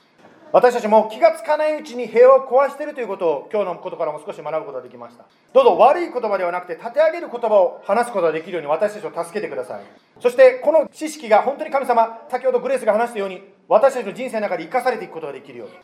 [0.52, 5.26] 私たちも気がつかないうちに平和を壊しているということを今日のことからも少し学ぶことができました。
[5.54, 9.84] どうぞ悪い言葉ではなくて立て上げる言葉を話すことができるように私たちを助けてください。
[10.20, 15.76] そしてこの知識が本当に神様、先ほどグレースが話したように私たちの人生の中で生かされていくことができるように。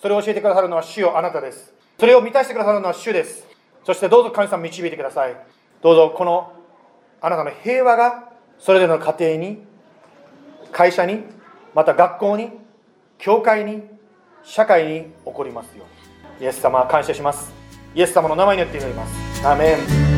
[0.00, 1.74] それを教えてくださるのは主よあなたです。
[2.00, 3.46] それを満たしてくださるのは主です。
[3.84, 5.36] そしてどうぞ神様導いてください。
[5.82, 6.61] どうぞこの
[7.24, 9.64] あなたの平和がそれぞれの家庭に、
[10.72, 11.24] 会社に、
[11.72, 12.50] また学校に、
[13.16, 13.84] 教会に、
[14.42, 16.44] 社会に起こりますように。
[16.44, 17.52] イエス様感謝します。
[17.94, 19.46] イエス様の名前によって祈ります。
[19.46, 19.76] アメ
[20.08, 20.11] ン。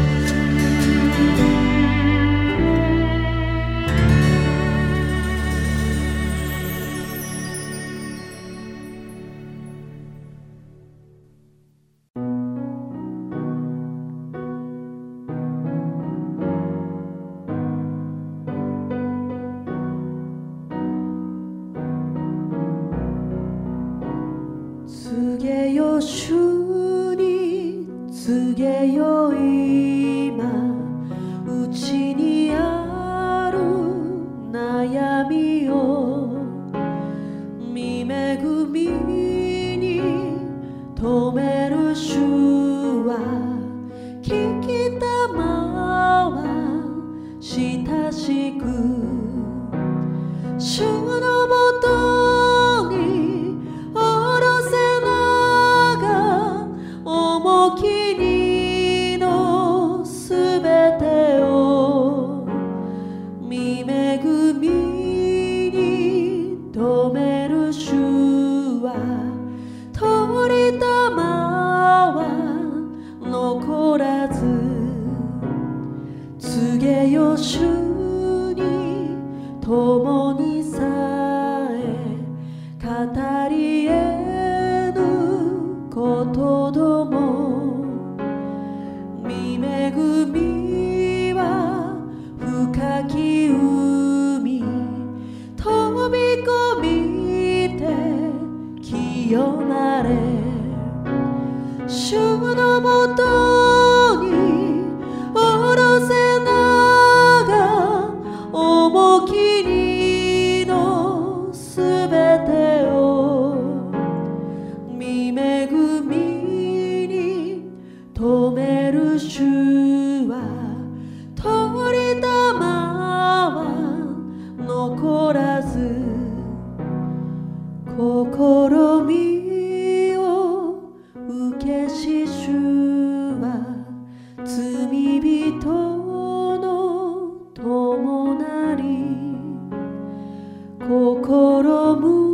[141.65, 142.34] 心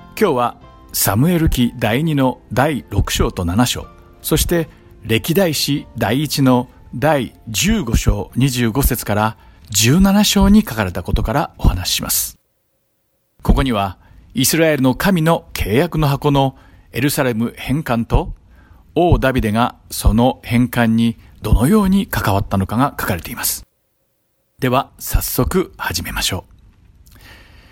[0.09, 0.57] 今日は
[0.93, 3.87] サムエル記第二の第6章と7章、
[4.21, 4.69] そして
[5.01, 9.37] 歴代史第一の第15章25節から
[9.71, 12.37] 17章に書かれたことからお話しします。
[13.41, 13.97] ここには
[14.37, 16.57] イスラエルの神の契約の箱の
[16.91, 18.33] エルサレム返還と
[18.93, 23.65] 王ダビデがその返還にどのように関わったのかが書かれています。
[24.59, 26.43] では早速始めましょ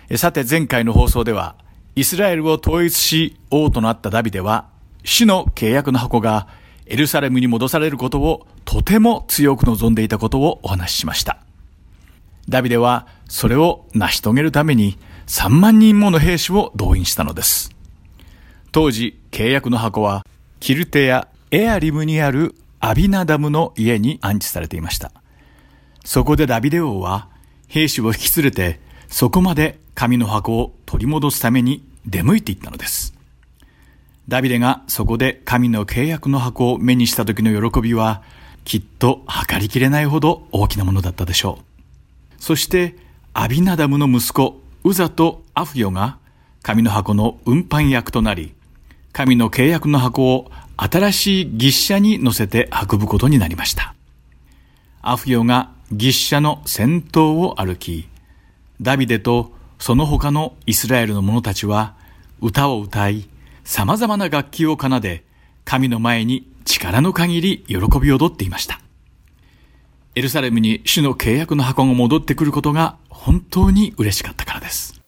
[0.08, 0.16] う。
[0.16, 1.54] さて前回の放送では
[1.96, 4.70] イスラエルを統一し王となったダビデは
[5.04, 6.48] 主の契約の箱が
[6.86, 11.40] エルサレムに戻されることをとても強く望んでいたことをお話ししました。
[12.48, 14.96] ダビデはそれを成し遂げるために
[15.26, 17.70] 3万人もの兵士を動員したのです。
[18.72, 20.26] 当時、契約の箱は、
[20.60, 25.12] キルテやエアリムにあるアビナダムの家に安置されていました。
[26.04, 27.28] そこでダビデ王は、
[27.68, 33.14] 兵士を引き連れて、そこまで神の箱を取り戻すために出向いていったのです。
[34.28, 38.22] ダビデがそこで神の契約の箱を目にした時の喜びは、
[38.64, 42.42] きっと計りきれないほど大きなものだったでしょう。
[42.42, 42.96] そして、
[43.34, 46.18] アビナダムの息子、ウザとアフヨが
[46.62, 48.54] 神の箱の運搬役となり、
[49.12, 53.94] 神の契約の箱を新しい牛車に乗せて運ぶことになりました。
[55.00, 58.08] アフヨが牛車の先頭を歩き、
[58.82, 61.94] ダビデとその他のイスラエルの者たちは
[62.42, 63.26] 歌を歌い、
[63.64, 65.24] 様々な楽器を奏で、
[65.64, 68.80] 神の前に力の限り喜び踊っていました。
[70.16, 75.00] エルサレムに主の契約の箱が戻ってくることが本当に嬉しかったからです。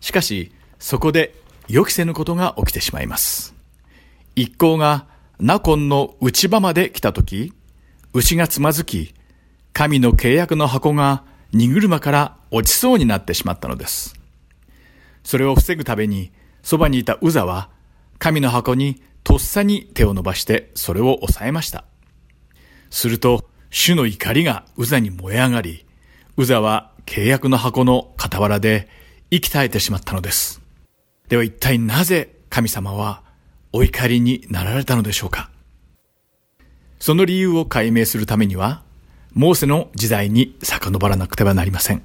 [0.00, 1.34] しかし、そこで
[1.68, 3.54] 予期せぬことが起きてしまいます。
[4.36, 5.06] 一行が
[5.40, 7.52] ナコンの内場まで来た時、
[8.12, 9.14] 牛がつまずき、
[9.72, 14.14] 神の契約の箱が荷車から落ちそうになってしまったのです。
[15.24, 16.30] それを防ぐために、
[16.62, 17.68] そばにいたウザは、
[18.18, 21.84] 神の箱にとっさに手を伸ばしてそれを抑えました。
[22.90, 25.86] すると、主の怒りがウザに燃え上がり、
[26.36, 28.86] ウザは契約の箱の傍らで
[29.30, 30.60] 息絶えてしまったのです。
[31.28, 33.22] では一体なぜ神様は
[33.72, 35.50] お怒りになられたのでしょうか？
[37.00, 38.82] その理由を解明するためには、
[39.32, 42.02] モーセの時代に遡らなくてはなりません。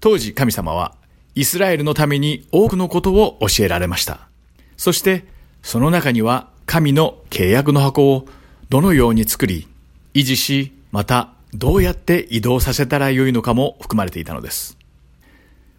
[0.00, 0.96] 当時神様は
[1.36, 4.28] イスラエルのために多くのことを教えられました。
[4.76, 5.24] そして
[5.62, 8.26] その中には神の契約の箱を
[8.70, 9.68] どのように作り、
[10.14, 14.78] 維持し、またどうやって移動させたらよいのかも含まれていたのです。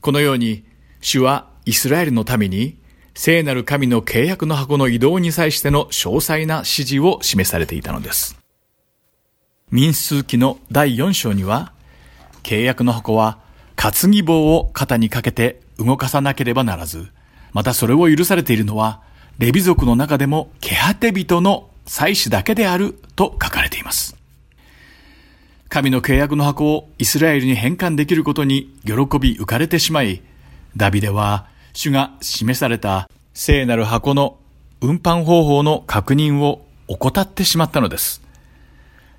[0.01, 0.63] このように、
[1.01, 2.77] 主はイスラエルのために、
[3.15, 8.37] 聖なる神の契約の箱の移動に際しての詳細な指示を示されていたのです。
[9.71, 11.73] 民数記の第4章には、
[12.43, 13.39] 契約の箱は
[13.75, 17.07] 担ぎ棒を肩にかけて動かさなければならず、
[17.53, 19.01] またそれを許されているのは、
[19.39, 24.15] レビ族の中でもケハテ人の祭司だけであると書かれています。
[25.73, 30.21] 神の契約の箱をイスラエルに返還できることに喜び浮かれてしまい、
[30.77, 34.37] ダビデは主が示された聖なる箱の
[34.81, 38.21] 運搬方法の確認を怠ってしまったのです。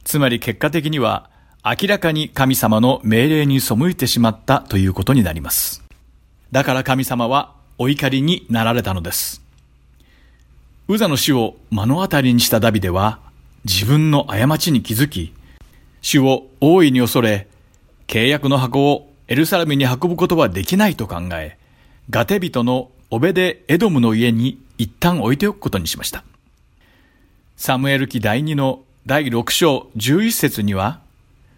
[0.04, 1.28] つまり結果的には
[1.64, 5.82] 明らかに神様の命令に背いてしまったということになります。
[6.52, 9.42] だから神様はお怒りになられたのです。
[10.86, 13.18] ウザの死を目の当たりにしたダビデは
[13.64, 15.34] 自分の過ちに気づき、
[16.04, 17.48] 死を大いに恐れ、
[18.08, 21.56] 契約の箱をエルサレムに運ぶことはできないと考え、
[22.10, 26.22] ガテ人のオベデ・エドムの家に一旦置いておくことにしました。
[27.56, 31.00] サムエル記第2の第6章11節には、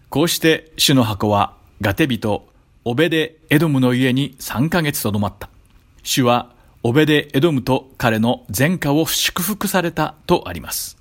[0.09, 2.47] こうして主の箱はガテ人
[2.85, 5.49] オベデ・エドムの家に3ヶ月とどまった。
[6.03, 10.96] 主はオベデ・エドムと彼の前科を祝福されたとあります。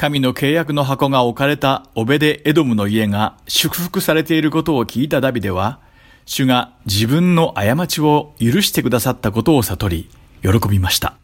[0.00, 5.78] 神の契約の箱が置かれたオベデ・エドムの家が祝福されていることを聞いたダビデは、
[6.24, 11.18] 主が自分の過ちを許してくださったことを悟り、喜びました。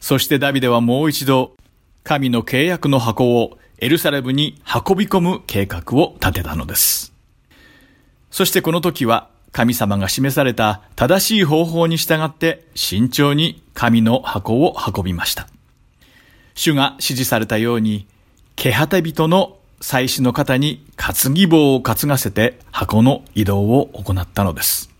[0.00, 1.56] そしてダビデはもう一度、
[2.04, 7.14] 神の契約の箱をエルサレムに運び込む計画を立てたのです。
[8.30, 15.48] そしてこの時は神様が示された正しい方法に従って慎重に神の箱を運びました。
[16.58, 18.08] 主が指示されたように、
[18.56, 24.90] ケハテ人の祭司の方に担ぎ棒を担がせて箱の移動を行ったのです。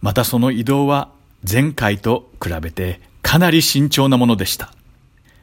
[0.00, 1.10] またその移動は
[1.48, 4.72] 前回と比べてかなり慎重なものでした。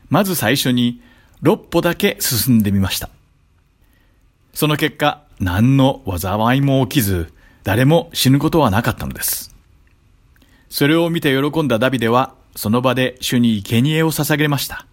[0.10, 1.02] まず最初に
[1.42, 3.10] 6歩だけ進んでみました。
[4.54, 7.34] その結果、何の災いも起きず、
[7.64, 9.54] 誰も死ぬことはなかったのです。
[10.70, 14.86] それを見て喜んだダビデは、その場で主に生贄を捧げました。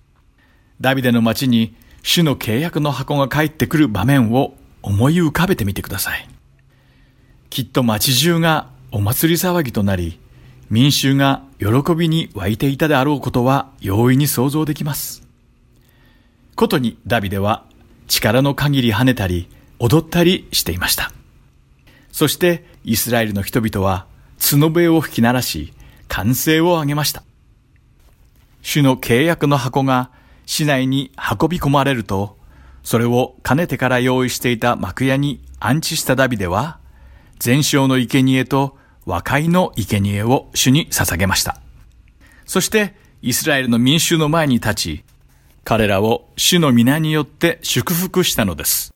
[0.81, 6.29] ダビデの町に主の契約の箱が帰ってくる場面を思い浮かべてみてください。
[7.51, 10.19] きっと町中がお祭り騒ぎとなり、
[10.71, 15.27] 民衆が喜びに湧いていたであろうことは容易に想像できます。
[16.55, 17.65] ことにダビデは
[18.07, 19.49] 力の限り跳ねたり
[19.79, 21.13] 踊ったりしていました。
[22.13, 24.07] そしてイスラエルの人々は
[24.39, 25.73] 角笛を吹き鳴らし
[26.09, 27.23] 歓声を上げました。
[28.63, 30.11] 主の契約の箱が
[30.47, 32.37] 市内に運び込まれると、
[32.83, 36.79] それをかねてから用意していた幕屋に安置したダビデは、
[37.39, 41.61] 全焼の生贄と和解の生贄を主に捧げました。
[42.47, 45.05] そして、イスラエルの民衆の前に立ち、
[45.65, 48.95] 彼らを主の皆によって祝福したのです。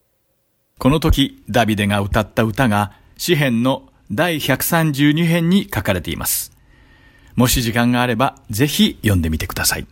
[0.79, 6.54] この時、ダビデが歌った歌が、詩篇の第132編に書かれています。
[7.37, 9.87] もし時間があれば、ぜひ読んでみてください。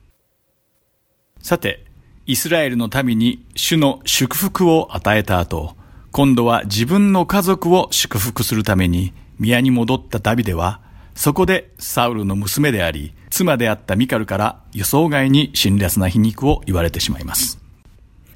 [1.40, 1.84] さて、
[2.26, 5.74] イスラエルの民に主の祝福を与えた後、
[6.12, 10.80] 今度は自分の家族を祝福するために宮に戻ったダビデは、
[11.14, 17.58] そこでサウルの娘であり、妻であったミカルから予想外に辛辣な皮肉を言われてしまいます。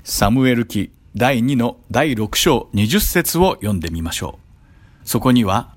[0.02, 4.38] サムエル記第2の第6章20節を読んでみましょ
[5.04, 5.08] う。
[5.08, 5.75] そこには、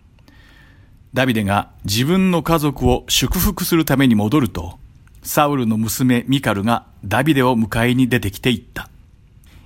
[1.13, 4.77] ダビデが自分の家族を祝福するために戻ると、
[5.23, 8.89] サウルの娘ミカルがダビデを迎えに出てきて言った。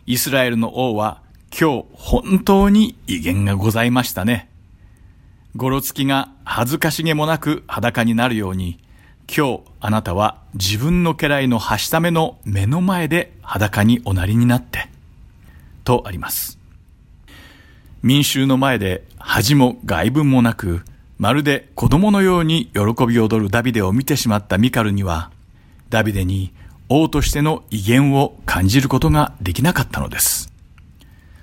[0.06, 1.22] イスラエルの王は
[1.58, 4.50] 今日本当に威厳がございましたね。
[5.56, 8.80] ごろつきが恥ずかしげもなく裸になるように、
[9.36, 14.90] 今日あなたは自分の家来のはしための目の前で裸におなりになって、
[15.84, 16.58] とあります。
[18.02, 20.84] 民衆の前で恥も外文もなく、
[21.24, 25.32] まるで子供のように喜び踊るダビデを見てしまったミカルには、
[25.90, 26.52] ダビデに
[26.90, 30.52] 王としての威厳を感じることができなかったのです。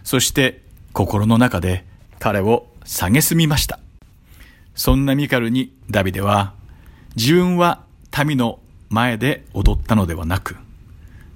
[0.04, 0.60] そして
[0.92, 1.86] 心の中で
[2.18, 3.78] 彼を蔑みました。
[4.74, 6.52] そんなミカルにダビデは
[7.16, 7.82] 自分は
[8.22, 8.58] 民の
[8.90, 10.58] 前で踊ったのではなく、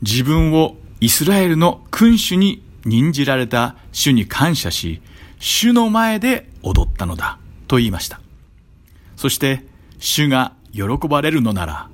[0.03, 5.01] 自分をイスラエルの君主に任じられた主に感謝し、
[5.39, 7.39] 主の前で踊ったのだ
[7.69, 8.21] と言いました。
[9.17, 9.65] そして
[9.99, 11.89] 主が喜ばれるのなら、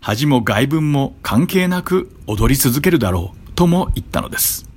[0.00, 4.68] 恥も外文も関係なく踊り続けるだろうとも言ったのです。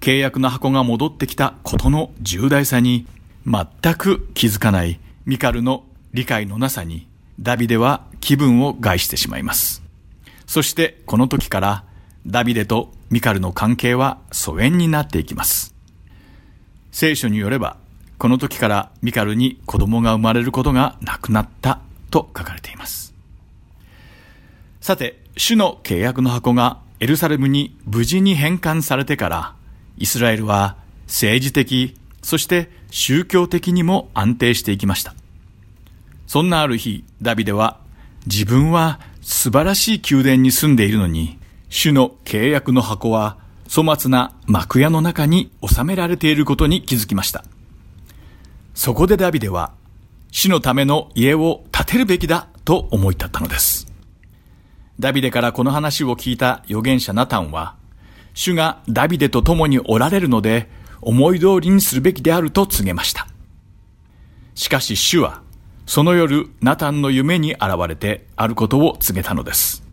[0.00, 3.06] 契約の箱が戻ってきたことの重大さに
[3.46, 7.06] 全く気づかないミカルの理解のなさに
[7.40, 9.82] ダビデは気分を害してしまいます。
[10.46, 11.84] そしてこの時から
[12.26, 15.74] ダビデとミカルの関係は疎遠になっていきます。
[16.90, 17.76] 聖書によれば
[18.24, 23.12] この時からミカルに子供が生まれることがなくなったと書かれています。
[24.80, 29.54] さて、主の契約の箱がエルサレムに無事に返還されてから、
[29.98, 35.14] イスラエルは政治的、そして宗教的にも安定していきました。
[36.26, 37.78] そんなある日、ダビデは
[38.24, 43.36] 自分は素晴らしい宮殿に住んでいるのに、主の契約の箱は
[43.68, 47.44] 粗末な幕屋の中に収められていることに気づきました。
[48.74, 49.72] そこでダビデは、
[50.32, 53.86] 死のための家を建てるべきだと思い立ったのです。
[54.98, 57.76] ダビデからこの話を聞いた預言者ナタンは、
[58.34, 60.68] 主がダビデと共におられるので、
[61.00, 63.28] 思い通りにするべきであると告げました。
[64.54, 65.42] しかし主は、
[65.86, 69.84] その夜、ナタンの夢に現れてあることを告げたのです。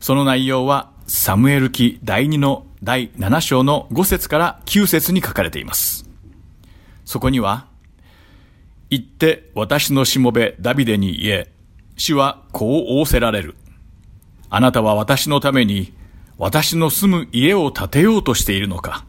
[0.00, 6.07] その内容は、サムエル記第2の第7章の5節から9節に書かれています。
[7.08, 7.68] そこには、
[8.90, 11.52] 行って私のしもべダビデに言え、
[11.96, 13.56] 主はこう仰せられる。
[14.50, 15.94] あなたは私のために
[16.36, 19.06] 私の住む家を建てようとしているのか。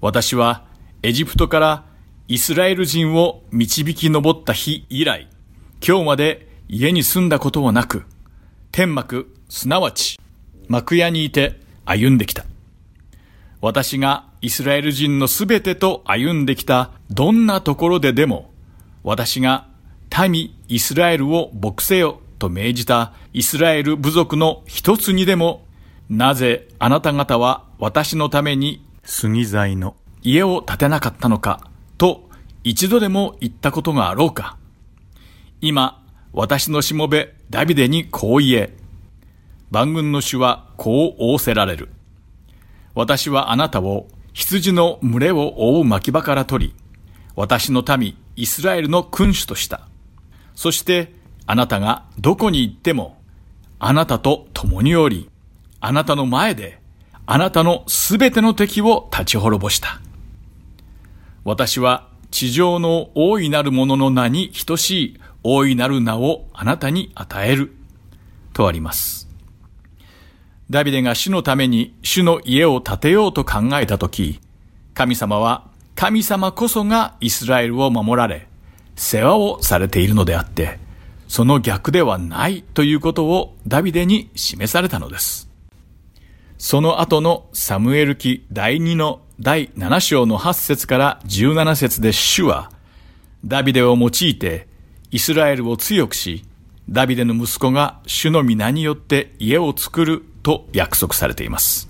[0.00, 0.64] 私は
[1.02, 1.86] エジプトから
[2.28, 5.28] イスラエル人を導き上った日以来、
[5.84, 8.04] 今日まで家に住んだことはなく、
[8.70, 10.20] 天幕、すなわち
[10.68, 12.44] 幕屋にいて歩んできた。
[13.60, 18.50] 私がイスラエル人のすべてと歩んできたどんなところででも、
[19.04, 19.68] 私が
[20.28, 25.64] 民イスラエルを牧せよと命じたイスラエル部族の一つにでも、
[26.10, 32.28] なぜあなた方は私のために杉材の家を建てなかったのかと
[32.64, 34.58] 一度でも言ったことがあろうか。
[35.60, 38.76] 今、私のしもべダビデにこう言え。
[39.70, 41.90] 万軍の主はこう仰せられる。
[42.96, 46.74] 私はあなたを羊の群れを覆う牧場から取り、
[47.36, 49.88] 私の民イスラエルの君主とした。
[50.54, 51.12] そして
[51.46, 53.20] あなたがどこに行っても、
[53.78, 55.28] あなたと共におり、
[55.80, 56.80] あなたの前で、
[57.26, 60.00] あなたのすべての敵を立ち滅ぼした。
[61.44, 67.74] 私は地上の大いなるものの名に等しい大いなる名をあなたに与える。
[68.52, 69.21] とあります。
[70.70, 74.40] ダビデが主のために主の家を建てようと考えたとき、
[74.94, 78.48] 神様は神様こそがイスラエルを守られ、
[78.96, 80.78] 世話をされているのであって、
[81.28, 85.48] その逆ではないということをダビデに示されたのです。
[86.58, 92.70] その後のサムエル記第2の第7章の8節から17節で主は、
[93.44, 94.68] ダビデを用いて
[95.10, 96.44] イスラエルを強くし、
[96.88, 101.88] ダビデの息子が主の皆によって家を作ると約束されています。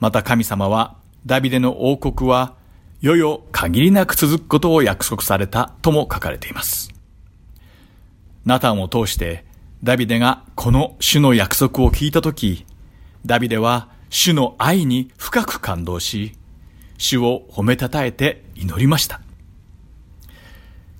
[0.00, 0.96] また神様は、
[1.26, 2.54] ダビデの王国は、
[3.00, 6.90] 世々限りなく続くことを約束されたとも書かれています。
[8.44, 9.44] ナタンを通して、
[9.82, 12.64] ダビデがこの主の約束を聞いたとき、
[13.26, 16.32] ダビデは主の愛に深く感動し、
[16.98, 19.20] 主を褒めたたえて祈りました。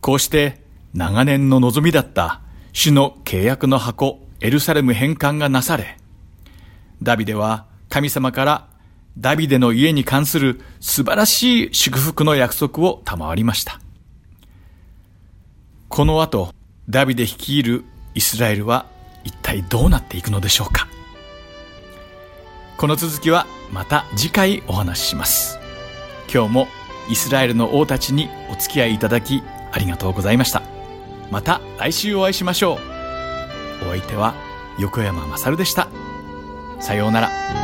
[0.00, 0.60] こうして
[0.92, 2.40] 長年の望みだった
[2.72, 5.96] 主の契約の箱エルサレム返還がなされ、
[7.02, 8.68] ダビデは神様から
[9.18, 13.80] ダビデの家に関する素晴らしい祝福の約束を賜りました。
[15.88, 16.52] この後、
[16.88, 17.84] ダビデ率いる
[18.14, 18.86] イスラエルは
[19.22, 20.88] 一体どうなっていくのでしょうか
[22.76, 25.58] この続きはまた次回お話しします。
[26.32, 26.68] 今日も
[27.08, 29.42] イスラエルの王たちにお付き合いいただき
[29.72, 30.62] ありがとうございました。
[31.30, 33.86] また来週お会いしましょう。
[33.86, 34.34] お相手は
[34.78, 35.88] 横山まさるでした。
[36.80, 37.63] さようなら。